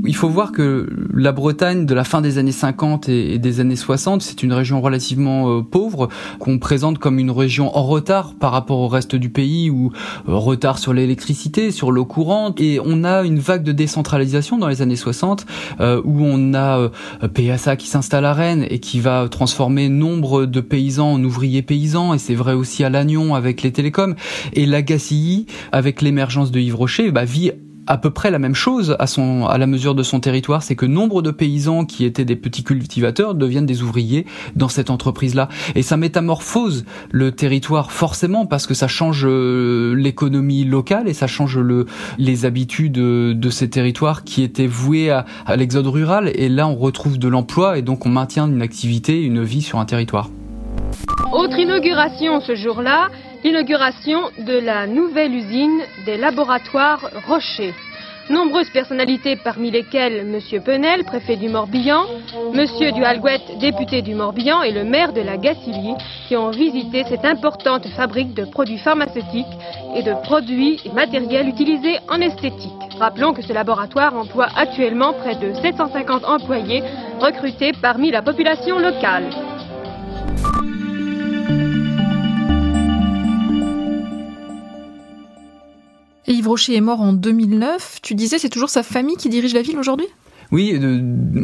Il 0.06 0.14
faut 0.14 0.28
voir 0.28 0.52
que 0.52 0.88
la 1.12 1.32
Bretagne 1.32 1.86
de 1.86 1.94
la 1.94 2.04
fin 2.04 2.20
des 2.20 2.38
années 2.38 2.52
50 2.52 3.08
et 3.08 3.38
des 3.38 3.60
années 3.60 3.76
60, 3.76 4.22
c'est 4.22 4.42
une 4.42 4.52
région 4.52 4.80
relativement 4.80 5.62
pauvre 5.62 6.08
qu'on 6.38 6.58
présente 6.58 6.98
comme 6.98 7.18
une 7.18 7.30
région 7.30 7.76
en 7.76 7.82
retard 7.82 8.34
par 8.34 8.52
rapport 8.52 8.78
au 8.78 8.88
reste 8.88 9.16
du 9.16 9.28
pays 9.28 9.70
ou 9.70 9.92
retard 10.26 10.78
sur 10.78 10.92
l'électricité, 10.92 11.70
sur 11.70 11.92
l'eau 11.92 12.04
courante. 12.04 12.60
Et 12.60 12.80
on 12.84 13.04
a 13.04 13.22
une 13.22 13.38
vague 13.38 13.62
de 13.62 13.72
décentralisation 13.72 14.58
dans 14.58 14.68
les 14.68 14.82
années 14.82 14.96
60 14.96 15.46
où 15.80 16.24
on 16.24 16.54
a 16.54 16.90
PSA 17.34 17.76
qui 17.76 17.88
s'installe 17.88 18.24
à 18.24 18.32
Rennes 18.32 18.66
et 18.70 18.78
qui 18.78 19.00
va 19.00 19.28
transformer 19.28 19.88
nombre 19.88 20.46
de 20.46 20.60
paysans 20.60 21.12
en 21.12 21.24
ouvriers 21.24 21.62
paysans 21.62 22.14
et 22.14 22.18
c'est 22.18 22.34
vrai 22.34 22.52
aussi 22.52 22.84
à 22.84 22.90
Lannion 22.90 23.34
avec 23.34 23.62
les 23.62 23.72
télécoms. 23.72 24.14
Et 24.52 24.66
la 24.66 24.82
Gacilly 24.82 25.46
avec 25.72 26.02
l'émergence 26.02 26.50
de 26.50 26.60
Yves 26.60 26.76
Rocher 26.76 27.10
bah, 27.10 27.24
vit 27.24 27.52
à 27.86 27.98
peu 27.98 28.10
près 28.10 28.30
la 28.30 28.38
même 28.38 28.54
chose 28.54 28.96
à 28.98 29.58
la 29.58 29.66
mesure 29.66 29.94
de 29.94 30.02
son 30.02 30.20
territoire, 30.20 30.62
c'est 30.62 30.76
que 30.76 30.86
nombre 30.86 31.22
de 31.22 31.30
paysans 31.30 31.84
qui 31.84 32.04
étaient 32.04 32.24
des 32.24 32.36
petits 32.36 32.64
cultivateurs 32.64 33.34
deviennent 33.34 33.66
des 33.66 33.82
ouvriers 33.82 34.26
dans 34.54 34.68
cette 34.68 34.90
entreprise-là 34.90 35.48
et 35.74 35.82
ça 35.82 35.96
métamorphose 35.96 36.84
le 37.10 37.32
territoire 37.32 37.92
forcément 37.92 38.46
parce 38.46 38.66
que 38.66 38.74
ça 38.74 38.88
change 38.88 39.24
euh, 39.26 39.94
l'économie 39.94 40.64
locale 40.64 41.08
et 41.08 41.14
ça 41.14 41.26
change 41.26 41.58
le 41.58 41.86
les 42.18 42.44
habitudes 42.44 42.92
de 42.92 43.50
ces 43.50 43.70
territoires 43.70 44.24
qui 44.24 44.42
étaient 44.42 44.66
voués 44.66 45.10
à, 45.10 45.24
à 45.46 45.56
l'exode 45.56 45.86
rural 45.86 46.30
et 46.34 46.48
là 46.48 46.68
on 46.68 46.76
retrouve 46.76 47.18
de 47.18 47.28
l'emploi 47.28 47.78
et 47.78 47.82
donc 47.82 48.06
on 48.06 48.10
maintient 48.10 48.46
une 48.46 48.62
activité, 48.62 49.22
une 49.22 49.42
vie 49.42 49.62
sur 49.62 49.78
un 49.78 49.84
territoire. 49.84 50.30
Autre 51.32 51.58
inauguration 51.58 52.40
ce 52.40 52.54
jour-là, 52.54 53.08
l'inauguration 53.44 54.30
de 54.38 54.58
la 54.58 54.86
nouvelle 54.86 55.34
usine 55.34 55.80
des 56.04 56.16
laboratoires 56.16 57.10
Rocher. 57.26 57.74
Nombreuses 58.28 58.70
personnalités 58.70 59.36
parmi 59.36 59.70
lesquelles 59.70 60.18
M. 60.18 60.62
Penel, 60.62 61.04
préfet 61.04 61.36
du 61.36 61.48
Morbihan, 61.48 62.06
M. 62.52 62.66
Duhalgouet, 62.92 63.40
député 63.60 64.02
du 64.02 64.16
Morbihan 64.16 64.62
et 64.62 64.72
le 64.72 64.82
maire 64.82 65.12
de 65.12 65.20
la 65.20 65.36
Gacilly 65.36 65.94
qui 66.26 66.36
ont 66.36 66.50
visité 66.50 67.04
cette 67.08 67.24
importante 67.24 67.86
fabrique 67.88 68.34
de 68.34 68.44
produits 68.44 68.78
pharmaceutiques 68.78 69.46
et 69.94 70.02
de 70.02 70.12
produits 70.24 70.80
et 70.84 70.90
matériels 70.90 71.48
utilisés 71.48 71.98
en 72.08 72.20
esthétique. 72.20 72.72
Rappelons 72.98 73.32
que 73.32 73.42
ce 73.42 73.52
laboratoire 73.52 74.16
emploie 74.16 74.48
actuellement 74.56 75.12
près 75.12 75.36
de 75.36 75.54
750 75.54 76.24
employés 76.24 76.82
recrutés 77.20 77.72
parmi 77.80 78.10
la 78.10 78.22
population 78.22 78.80
locale. 78.80 79.30
Et 86.28 86.32
Yves 86.32 86.48
Rocher 86.48 86.76
est 86.76 86.80
mort 86.80 87.00
en 87.00 87.12
2009. 87.12 88.00
Tu 88.02 88.14
disais, 88.14 88.38
c'est 88.38 88.48
toujours 88.48 88.70
sa 88.70 88.82
famille 88.82 89.16
qui 89.16 89.28
dirige 89.28 89.54
la 89.54 89.62
ville 89.62 89.78
aujourd'hui? 89.78 90.06
Oui, 90.52 90.78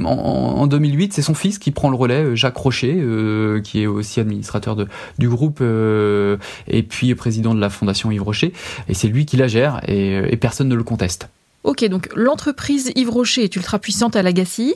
en, 0.05 0.67
2008, 0.67 1.13
c'est 1.13 1.23
son 1.23 1.35
fils 1.35 1.59
qui 1.59 1.73
prend 1.73 1.91
le 1.91 1.97
relais, 1.97 2.23
euh, 2.23 2.37
Jacques 2.37 2.57
Rocher, 2.57 2.97
euh, 2.99 3.61
qui 3.61 3.83
est 3.83 3.87
aussi 3.87 4.21
administrateur 4.21 4.77
de, 4.77 4.87
du 5.19 5.29
groupe 5.29 5.59
euh, 5.61 6.37
et 6.69 6.83
puis 6.85 7.13
président 7.15 7.55
de 7.55 7.61
la 7.61 7.69
fondation 7.69 8.11
Yves 8.13 8.23
Rocher. 8.23 8.53
Et 8.89 8.95
c'est 8.95 9.09
lui 9.09 9.27
qui 9.27 9.37
la 9.37 9.49
gère 9.49 9.81
et, 9.89 10.37
personne 10.37 10.69
ne 10.69 10.75
le 10.75 10.85
conteste. 10.85 11.29
Ok, 11.65 11.85
donc 11.89 12.09
l'entreprise 12.15 12.93
Yves 12.95 13.11
Rocher 13.11 13.45
est 13.45 13.57
ultra 13.57 13.79
puissante 13.79 14.17
à 14.17 14.23
Lagacie. 14.23 14.75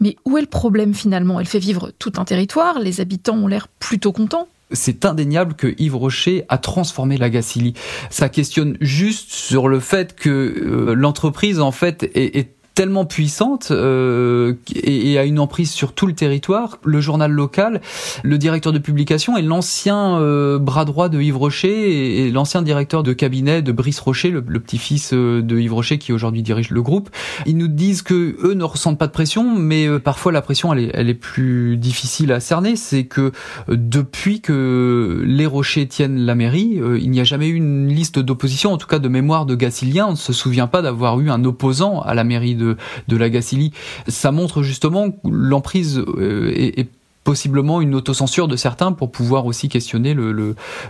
Mais 0.00 0.16
où 0.24 0.38
est 0.38 0.40
le 0.40 0.46
problème 0.46 0.94
finalement? 0.94 1.40
Elle 1.40 1.46
fait 1.46 1.58
vivre 1.58 1.90
tout 1.98 2.12
un 2.18 2.24
territoire, 2.24 2.78
les 2.78 3.00
habitants 3.00 3.36
ont 3.36 3.48
l'air 3.48 3.66
plutôt 3.80 4.12
contents 4.12 4.46
c'est 4.70 5.04
indéniable 5.04 5.54
que 5.54 5.74
Yves 5.78 5.96
Rocher 5.96 6.44
a 6.48 6.58
transformé 6.58 7.16
la 7.16 7.30
Gacilly. 7.30 7.74
Ça 8.10 8.28
questionne 8.28 8.76
juste 8.80 9.30
sur 9.30 9.68
le 9.68 9.80
fait 9.80 10.14
que 10.14 10.28
euh, 10.28 10.94
l'entreprise 10.94 11.60
en 11.60 11.72
fait 11.72 12.10
est 12.14 12.57
tellement 12.78 13.06
puissante 13.06 13.72
euh, 13.72 14.54
et, 14.84 15.18
a 15.18 15.24
une 15.24 15.40
emprise 15.40 15.72
sur 15.72 15.94
tout 15.94 16.06
le 16.06 16.12
territoire. 16.12 16.78
Le 16.84 17.00
journal 17.00 17.32
local, 17.32 17.80
le 18.22 18.38
directeur 18.38 18.72
de 18.72 18.78
publication 18.78 19.36
est 19.36 19.42
l'ancien 19.42 20.20
euh, 20.20 20.60
bras 20.60 20.84
droit 20.84 21.08
de 21.08 21.20
Yves 21.20 21.36
Rocher 21.36 22.20
et, 22.20 22.30
l'ancien 22.30 22.62
directeur 22.62 23.02
de 23.02 23.12
cabinet 23.12 23.62
de 23.62 23.72
Brice 23.72 23.98
Rocher, 23.98 24.30
le, 24.30 24.42
petit-fils 24.42 25.10
euh, 25.12 25.42
de 25.42 25.58
Yves 25.58 25.74
Rocher 25.74 25.98
qui 25.98 26.12
aujourd'hui 26.12 26.44
dirige 26.44 26.70
le 26.70 26.80
groupe. 26.80 27.10
Ils 27.46 27.56
nous 27.56 27.66
disent 27.66 28.02
que 28.02 28.36
eux 28.44 28.54
ne 28.54 28.62
ressentent 28.62 28.98
pas 28.98 29.08
de 29.08 29.12
pression, 29.12 29.58
mais 29.58 29.88
euh, 29.88 29.98
parfois 29.98 30.30
la 30.30 30.40
pression 30.40 30.72
elle 30.72 30.84
est, 30.84 30.90
elle 30.94 31.10
est 31.10 31.14
plus 31.14 31.78
difficile 31.78 32.30
à 32.30 32.38
cerner. 32.38 32.76
C'est 32.76 33.06
que 33.06 33.32
depuis 33.66 34.40
que 34.40 35.20
les 35.26 35.46
Rochers 35.46 35.88
tiennent 35.88 36.20
la 36.20 36.36
mairie, 36.36 36.80
il 37.00 37.10
n'y 37.10 37.18
a 37.18 37.24
jamais 37.24 37.48
eu 37.48 37.54
une 37.54 37.88
liste 37.88 38.20
d'opposition, 38.20 38.72
en 38.72 38.76
tout 38.76 38.86
cas 38.86 39.00
de 39.00 39.08
mémoire 39.08 39.46
de 39.46 39.56
Gacilien. 39.56 40.06
On 40.06 40.12
ne 40.12 40.16
se 40.16 40.32
souvient 40.32 40.68
pas 40.68 40.80
d'avoir 40.80 41.18
eu 41.18 41.28
un 41.28 41.42
opposant 41.42 42.02
à 42.02 42.14
la 42.14 42.22
mairie 42.22 42.54
de 42.54 42.67
de, 43.08 43.16
la 43.16 43.30
Gacilly. 43.30 43.72
Ça 44.06 44.32
montre 44.32 44.62
justement 44.62 45.08
l'emprise 45.24 45.98
euh, 45.98 46.52
et, 46.54 46.88
possiblement 47.24 47.82
une 47.82 47.94
autocensure 47.94 48.48
de 48.48 48.56
certains 48.56 48.92
pour 48.92 49.12
pouvoir 49.12 49.44
aussi 49.44 49.68
questionner 49.68 50.16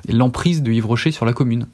l'emprise 0.09 0.63
de 0.63 0.71
Yves 0.71 0.87
Rocher 0.87 1.11
sur 1.11 1.27
la 1.27 1.33
commune. 1.33 1.67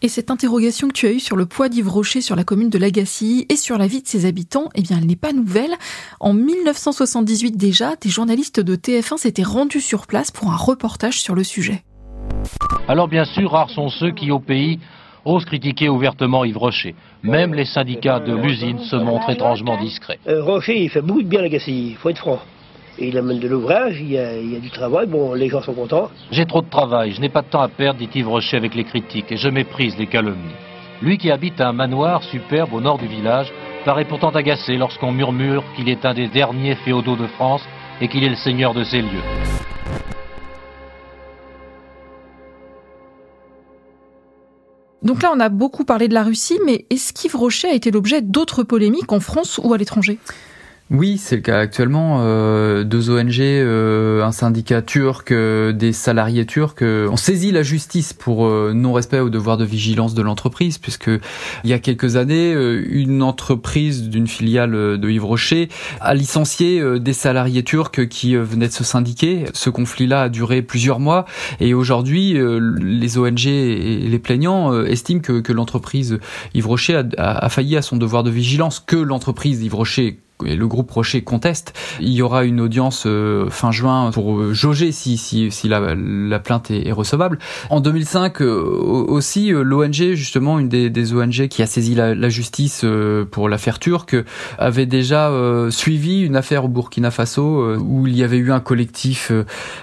Et 0.00 0.08
cette 0.08 0.30
interrogation 0.30 0.88
que 0.88 0.92
tu 0.92 1.06
as 1.06 1.12
eue 1.12 1.20
sur 1.20 1.36
le 1.36 1.46
poids 1.46 1.68
d'Yves 1.68 1.88
Rocher 1.88 2.20
sur 2.20 2.34
la 2.34 2.42
commune 2.42 2.70
de 2.70 2.78
Lagacilly 2.78 3.46
et 3.48 3.56
sur 3.56 3.78
la 3.78 3.86
vie 3.86 4.02
de 4.02 4.08
ses 4.08 4.26
habitants, 4.26 4.68
eh 4.74 4.82
bien, 4.82 4.98
elle 4.98 5.06
n'est 5.06 5.16
pas 5.16 5.32
nouvelle. 5.32 5.74
En 6.18 6.34
1978 6.34 7.56
déjà, 7.56 7.94
des 8.00 8.08
journalistes 8.08 8.58
de 8.58 8.74
TF1 8.74 9.16
s'étaient 9.16 9.44
rendus 9.44 9.80
sur 9.80 10.08
place 10.08 10.32
pour 10.32 10.52
un 10.52 10.56
reportage 10.56 11.20
sur 11.20 11.36
le 11.36 11.44
sujet. 11.44 11.84
Alors 12.88 13.06
bien 13.06 13.24
sûr, 13.24 13.52
rares 13.52 13.70
sont 13.70 13.88
ceux 13.88 14.10
qui, 14.10 14.32
au 14.32 14.40
pays, 14.40 14.80
osent 15.24 15.44
critiquer 15.44 15.88
ouvertement 15.88 16.44
Yves 16.44 16.58
Rocher. 16.58 16.94
Même 17.22 17.54
les 17.54 17.64
syndicats 17.64 18.20
de 18.20 18.34
l'usine 18.34 18.78
se 18.80 18.96
montrent 18.96 19.30
étrangement 19.30 19.76
discrets. 19.76 20.18
Euh, 20.26 20.42
Rocher, 20.42 20.82
il 20.82 20.88
fait 20.88 21.02
beaucoup 21.02 21.22
de 21.22 21.28
bien 21.28 21.40
à 21.40 21.42
la 21.42 21.48
Gacilly, 21.48 21.90
il 21.90 21.96
faut 21.96 22.08
être 22.08 22.18
franc. 22.18 22.40
Et 22.98 23.08
il 23.08 23.16
amène 23.16 23.38
de 23.38 23.48
l'ouvrage, 23.48 23.98
il, 24.00 24.10
y 24.10 24.18
a 24.18 24.60
du 24.60 24.70
travail, 24.70 25.06
bon, 25.06 25.32
les 25.32 25.48
gens 25.48 25.62
sont 25.62 25.72
contents. 25.72 26.10
J'ai 26.30 26.44
trop 26.44 26.60
de 26.60 26.68
travail, 26.68 27.12
je 27.12 27.20
n'ai 27.20 27.30
pas 27.30 27.40
de 27.40 27.46
temps 27.46 27.62
à 27.62 27.68
perdre, 27.68 27.98
dit 27.98 28.08
Yves 28.14 28.28
Rocher 28.28 28.56
avec 28.56 28.74
les 28.74 28.84
critiques, 28.84 29.32
et 29.32 29.36
je 29.36 29.48
méprise 29.48 29.96
les 29.98 30.06
calomnies. 30.06 30.54
Lui 31.00 31.18
qui 31.18 31.30
habite 31.30 31.60
un 31.60 31.72
manoir 31.72 32.22
superbe 32.22 32.74
au 32.74 32.80
nord 32.80 32.98
du 32.98 33.06
village, 33.06 33.52
paraît 33.84 34.04
pourtant 34.04 34.30
agacé 34.30 34.76
lorsqu'on 34.76 35.12
murmure 35.12 35.64
qu'il 35.74 35.88
est 35.88 36.04
un 36.04 36.14
des 36.14 36.28
derniers 36.28 36.76
féodaux 36.76 37.16
de 37.16 37.26
France 37.26 37.66
et 38.00 38.08
qu'il 38.08 38.24
est 38.24 38.28
le 38.28 38.36
seigneur 38.36 38.74
de 38.74 38.84
ces 38.84 39.02
lieux. 39.02 39.22
Donc 45.02 45.22
là, 45.22 45.32
on 45.34 45.40
a 45.40 45.48
beaucoup 45.48 45.84
parlé 45.84 46.08
de 46.08 46.14
la 46.14 46.22
Russie, 46.22 46.58
mais 46.64 46.86
est-ce 46.90 47.12
qu'Yves 47.12 47.36
Rocher 47.36 47.68
a 47.68 47.74
été 47.74 47.90
l'objet 47.90 48.22
d'autres 48.22 48.62
polémiques 48.62 49.12
en 49.12 49.20
France 49.20 49.60
ou 49.62 49.72
à 49.72 49.78
l'étranger? 49.78 50.18
Oui, 50.94 51.16
c'est 51.16 51.36
le 51.36 51.40
cas 51.40 51.58
actuellement. 51.58 52.18
Euh, 52.20 52.84
deux 52.84 53.08
ONG, 53.08 53.40
euh, 53.40 54.22
un 54.22 54.30
syndicat 54.30 54.82
turc, 54.82 55.32
euh, 55.32 55.72
des 55.72 55.94
salariés 55.94 56.44
turcs 56.44 56.82
ont 56.82 57.16
saisi 57.16 57.50
la 57.50 57.62
justice 57.62 58.12
pour 58.12 58.46
non-respect 58.50 59.20
au 59.20 59.30
devoir 59.30 59.56
de 59.56 59.64
vigilance 59.64 60.12
de 60.12 60.20
l'entreprise, 60.20 60.76
puisque 60.76 61.08
il 61.64 61.70
y 61.70 61.72
a 61.72 61.78
quelques 61.78 62.16
années, 62.16 62.52
une 62.52 63.22
entreprise 63.22 64.10
d'une 64.10 64.26
filiale 64.26 64.72
de 64.72 65.10
Yves 65.10 65.24
Rocher 65.24 65.70
a 66.00 66.12
licencié 66.14 66.82
des 67.00 67.12
salariés 67.14 67.62
turcs 67.62 68.06
qui 68.08 68.36
venaient 68.36 68.68
de 68.68 68.72
se 68.72 68.84
syndiquer. 68.84 69.46
Ce 69.54 69.70
conflit-là 69.70 70.22
a 70.22 70.28
duré 70.28 70.60
plusieurs 70.60 71.00
mois, 71.00 71.24
et 71.60 71.72
aujourd'hui, 71.72 72.36
les 72.36 73.18
ONG 73.18 73.46
et 73.46 74.08
les 74.08 74.18
plaignants 74.18 74.82
estiment 74.84 75.20
que, 75.20 75.52
l'entreprise 75.52 76.18
Yves 76.54 76.66
Rocher 76.66 77.02
a, 77.16 77.44
a 77.44 77.48
failli 77.48 77.76
à 77.76 77.82
son 77.82 77.96
devoir 77.96 78.24
de 78.24 78.30
vigilance, 78.30 78.80
que 78.80 78.96
l'entreprise 78.96 79.62
Yves 79.62 79.74
Rocher 79.74 80.18
et 80.46 80.56
le 80.56 80.66
groupe 80.66 80.90
Rocher 80.90 81.22
conteste. 81.22 81.74
Il 82.00 82.12
y 82.12 82.22
aura 82.22 82.44
une 82.44 82.60
audience 82.60 83.04
euh, 83.06 83.48
fin 83.50 83.70
juin 83.70 84.10
pour 84.12 84.38
euh, 84.38 84.52
jauger 84.52 84.92
si, 84.92 85.16
si, 85.16 85.50
si 85.50 85.68
la, 85.68 85.94
la 85.94 86.38
plainte 86.38 86.70
est, 86.70 86.92
recevable. 86.92 87.38
En 87.70 87.80
2005 87.80 88.42
euh, 88.42 88.46
aussi, 88.46 89.50
l'ONG, 89.50 90.12
justement, 90.14 90.58
une 90.58 90.68
des, 90.68 90.90
des, 90.90 91.14
ONG 91.14 91.48
qui 91.48 91.62
a 91.62 91.66
saisi 91.66 91.94
la, 91.94 92.14
la 92.14 92.28
justice 92.28 92.84
pour 93.30 93.48
l'affaire 93.48 93.78
turque, 93.78 94.16
avait 94.58 94.86
déjà 94.86 95.30
suivi 95.70 96.20
une 96.20 96.36
affaire 96.36 96.64
au 96.64 96.68
Burkina 96.68 97.10
Faso 97.10 97.76
où 97.76 98.06
il 98.06 98.16
y 98.16 98.22
avait 98.22 98.36
eu 98.36 98.52
un 98.52 98.60
collectif 98.60 99.32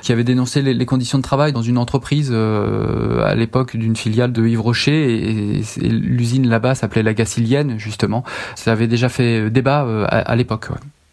qui 0.01 0.11
avait 0.11 0.23
dénoncé 0.23 0.61
les, 0.61 0.73
les 0.73 0.85
conditions 0.85 1.17
de 1.17 1.23
travail 1.23 1.53
dans 1.53 1.61
une 1.61 1.77
entreprise 1.77 2.31
à 2.31 3.35
l'époque 3.35 3.75
d'une 3.75 3.95
filiale 3.95 4.31
de 4.31 4.45
Yves 4.45 4.61
Rocher 4.61 5.57
et, 5.57 5.61
l'usine 5.89 6.47
là-bas 6.47 6.75
s'appelait 6.75 7.03
la 7.03 7.13
Gacilienne 7.13 7.77
justement. 7.77 8.23
Ça 8.55 8.71
avait 8.71 8.87
déjà 8.87 9.09
fait 9.09 9.49
débat 9.49 10.05
à, 10.07 10.19
à 10.19 10.35
l'époque 10.35 10.48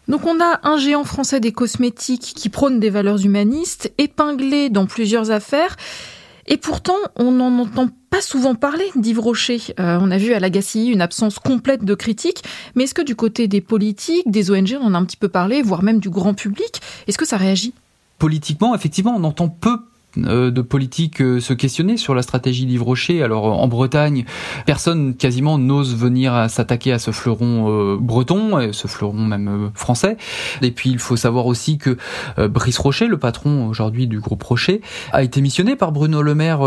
donc 0.07 0.25
on 0.25 0.39
a 0.39 0.61
un 0.63 0.77
géant 0.77 1.03
français 1.03 1.39
des 1.39 1.51
cosmétiques 1.51 2.33
qui 2.35 2.47
prône 2.47 2.79
des 2.79 2.89
valeurs 2.89 3.25
humanistes, 3.25 3.91
épinglé 3.97 4.69
dans 4.69 4.85
plusieurs 4.85 5.31
affaires. 5.31 5.75
Et 6.49 6.55
pourtant, 6.55 6.95
on 7.17 7.31
n'en 7.31 7.59
entend 7.59 7.89
pas 8.09 8.21
souvent 8.21 8.55
parler 8.55 8.85
d'Yves 8.95 9.19
Rocher. 9.19 9.59
Euh, 9.81 9.99
on 10.01 10.11
a 10.11 10.17
vu 10.17 10.31
à 10.31 10.39
l'Agassi 10.39 10.87
une 10.87 11.01
absence 11.01 11.39
complète 11.39 11.83
de 11.83 11.93
critiques. 11.93 12.43
Mais 12.75 12.85
est-ce 12.85 12.93
que 12.93 13.01
du 13.01 13.17
côté 13.17 13.49
des 13.49 13.59
politiques, 13.59 14.31
des 14.31 14.49
ONG, 14.49 14.77
on 14.79 14.85
en 14.85 14.93
a 14.93 14.97
un 14.97 15.03
petit 15.03 15.17
peu 15.17 15.27
parlé, 15.27 15.61
voire 15.61 15.83
même 15.83 15.99
du 15.99 16.09
grand 16.09 16.33
public, 16.33 16.81
est-ce 17.07 17.17
que 17.17 17.25
ça 17.27 17.35
réagit? 17.35 17.73
Politiquement, 18.17 18.73
effectivement, 18.73 19.13
on 19.17 19.25
entend 19.25 19.49
peu 19.49 19.77
de 20.15 20.61
politique 20.61 21.21
euh, 21.21 21.39
se 21.39 21.53
questionner 21.53 21.97
sur 21.97 22.15
la 22.15 22.21
stratégie 22.21 22.65
d'Yves 22.65 22.83
Rocher. 22.83 23.23
Alors 23.23 23.45
en 23.45 23.67
Bretagne, 23.67 24.25
personne 24.65 25.15
quasiment 25.15 25.57
n'ose 25.57 25.95
venir 25.95 26.49
s'attaquer 26.49 26.91
à 26.91 26.99
ce 26.99 27.11
fleuron 27.11 27.95
breton, 27.97 28.71
ce 28.71 28.87
fleuron 28.87 29.25
même 29.25 29.71
français. 29.73 30.17
Et 30.61 30.71
puis 30.71 30.89
il 30.89 30.99
faut 30.99 31.15
savoir 31.15 31.45
aussi 31.45 31.77
que 31.77 31.97
Brice 32.37 32.77
Rocher, 32.77 33.07
le 33.07 33.17
patron 33.17 33.67
aujourd'hui 33.67 34.07
du 34.07 34.19
groupe 34.19 34.43
Rocher, 34.43 34.81
a 35.11 35.23
été 35.23 35.41
missionné 35.41 35.75
par 35.75 35.91
Bruno 35.91 36.21
Le 36.21 36.35
Maire 36.35 36.59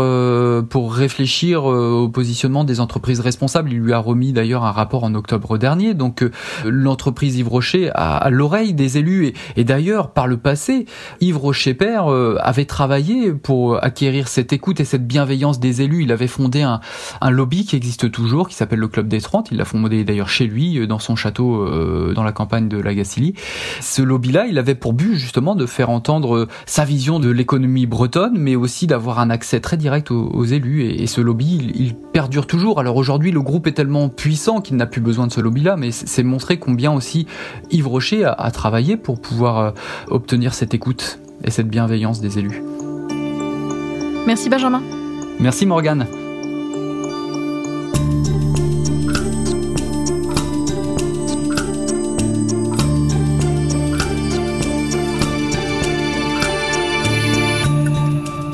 pour 0.69 0.93
réfléchir 0.93 1.63
au 1.65 2.09
positionnement 2.09 2.63
des 2.63 2.79
entreprises 2.79 3.19
responsables. 3.19 3.71
Il 3.71 3.79
lui 3.79 3.93
a 3.93 3.99
remis 3.99 4.33
d'ailleurs 4.33 4.63
un 4.63 4.71
rapport 4.71 5.03
en 5.03 5.13
octobre 5.15 5.57
dernier. 5.57 5.93
Donc 5.93 6.23
l'entreprise 6.65 7.37
Yves 7.37 7.49
Rocher 7.49 7.91
a 7.93 8.17
à 8.17 8.29
l'oreille 8.29 8.73
des 8.73 8.97
élus 8.97 9.27
et, 9.27 9.33
et 9.57 9.63
d'ailleurs 9.63 10.11
par 10.11 10.27
le 10.27 10.37
passé, 10.37 10.85
Yves 11.19 11.37
Rocher 11.37 11.73
père 11.73 12.07
avait 12.07 12.65
travaillé 12.65 13.33
pour 13.41 13.83
acquérir 13.83 14.27
cette 14.27 14.53
écoute 14.53 14.79
et 14.79 14.85
cette 14.85 15.07
bienveillance 15.07 15.59
des 15.59 15.81
élus. 15.81 16.03
Il 16.03 16.11
avait 16.11 16.27
fondé 16.27 16.61
un, 16.61 16.79
lobby 17.29 17.65
qui 17.65 17.75
existe 17.75 18.11
toujours, 18.11 18.49
qui 18.49 18.55
s'appelle 18.55 18.79
le 18.79 18.87
Club 18.87 19.07
des 19.07 19.21
30. 19.21 19.49
Il 19.51 19.57
l'a 19.57 19.65
fondé 19.65 20.03
d'ailleurs 20.03 20.29
chez 20.29 20.45
lui, 20.45 20.77
euh, 20.77 20.87
dans 20.87 20.99
son 20.99 21.15
château, 21.15 21.63
euh, 21.63 22.13
dans 22.13 22.23
la 22.23 22.31
campagne 22.31 22.67
de 22.67 22.77
la 22.77 22.93
Gacilly. 22.93 23.33
Ce 23.79 24.01
lobby-là, 24.01 24.45
il 24.47 24.57
avait 24.57 24.75
pour 24.75 24.93
but 24.93 25.15
justement 25.15 25.55
de 25.55 25.65
faire 25.65 25.89
entendre 25.89 26.35
euh, 26.35 26.47
sa 26.65 26.85
vision 26.85 27.19
de 27.19 27.29
l'économie 27.29 27.85
bretonne, 27.85 28.37
mais 28.37 28.55
aussi 28.55 28.87
d'avoir 28.87 29.19
un 29.19 29.29
accès 29.29 29.59
très 29.59 29.77
direct 29.77 30.11
aux, 30.11 30.43
élus. 30.45 30.83
Et, 30.83 31.07
ce 31.07 31.21
lobby, 31.21 31.71
il, 31.75 31.95
perdure 31.95 32.45
toujours. 32.45 32.79
Alors 32.79 32.97
aujourd'hui, 32.97 33.31
le 33.31 33.41
groupe 33.41 33.67
est 33.67 33.71
tellement 33.71 34.09
puissant 34.09 34.59
qu'il 34.59 34.75
n'a 34.75 34.85
plus 34.85 35.01
besoin 35.01 35.27
de 35.27 35.31
ce 35.31 35.39
lobby-là, 35.39 35.77
mais 35.77 35.91
c'est 35.91 36.23
montrer 36.23 36.59
combien 36.59 36.91
aussi 36.91 37.25
Yves 37.69 37.87
Rocher 37.87 38.25
a, 38.25 38.33
a 38.33 38.51
travaillé 38.51 38.97
pour 38.97 39.21
pouvoir 39.21 39.73
obtenir 40.09 40.53
cette 40.53 40.73
écoute 40.73 41.19
et 41.43 41.51
cette 41.51 41.69
bienveillance 41.69 42.21
des 42.21 42.39
élus. 42.39 42.61
Merci 44.27 44.49
Benjamin. 44.49 44.81
Merci 45.39 45.65
Morgane. 45.65 46.07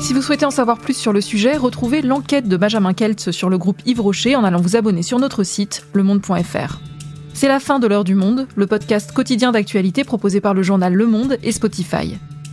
Si 0.00 0.14
vous 0.14 0.22
souhaitez 0.22 0.46
en 0.46 0.50
savoir 0.50 0.78
plus 0.78 0.96
sur 0.96 1.12
le 1.12 1.20
sujet, 1.20 1.56
retrouvez 1.56 2.00
l'enquête 2.00 2.48
de 2.48 2.56
Benjamin 2.56 2.94
Keltz 2.94 3.30
sur 3.30 3.50
le 3.50 3.58
groupe 3.58 3.82
Yves 3.84 4.00
Rocher 4.00 4.36
en 4.36 4.44
allant 4.44 4.60
vous 4.60 4.74
abonner 4.74 5.02
sur 5.02 5.18
notre 5.18 5.42
site 5.42 5.86
lemonde.fr. 5.92 6.80
C'est 7.34 7.48
la 7.48 7.60
fin 7.60 7.78
de 7.78 7.86
l'heure 7.86 8.04
du 8.04 8.14
monde, 8.14 8.48
le 8.56 8.66
podcast 8.66 9.12
quotidien 9.12 9.52
d'actualité 9.52 10.04
proposé 10.04 10.40
par 10.40 10.54
le 10.54 10.62
journal 10.62 10.94
Le 10.94 11.06
Monde 11.06 11.36
et 11.42 11.52
Spotify. 11.52 12.18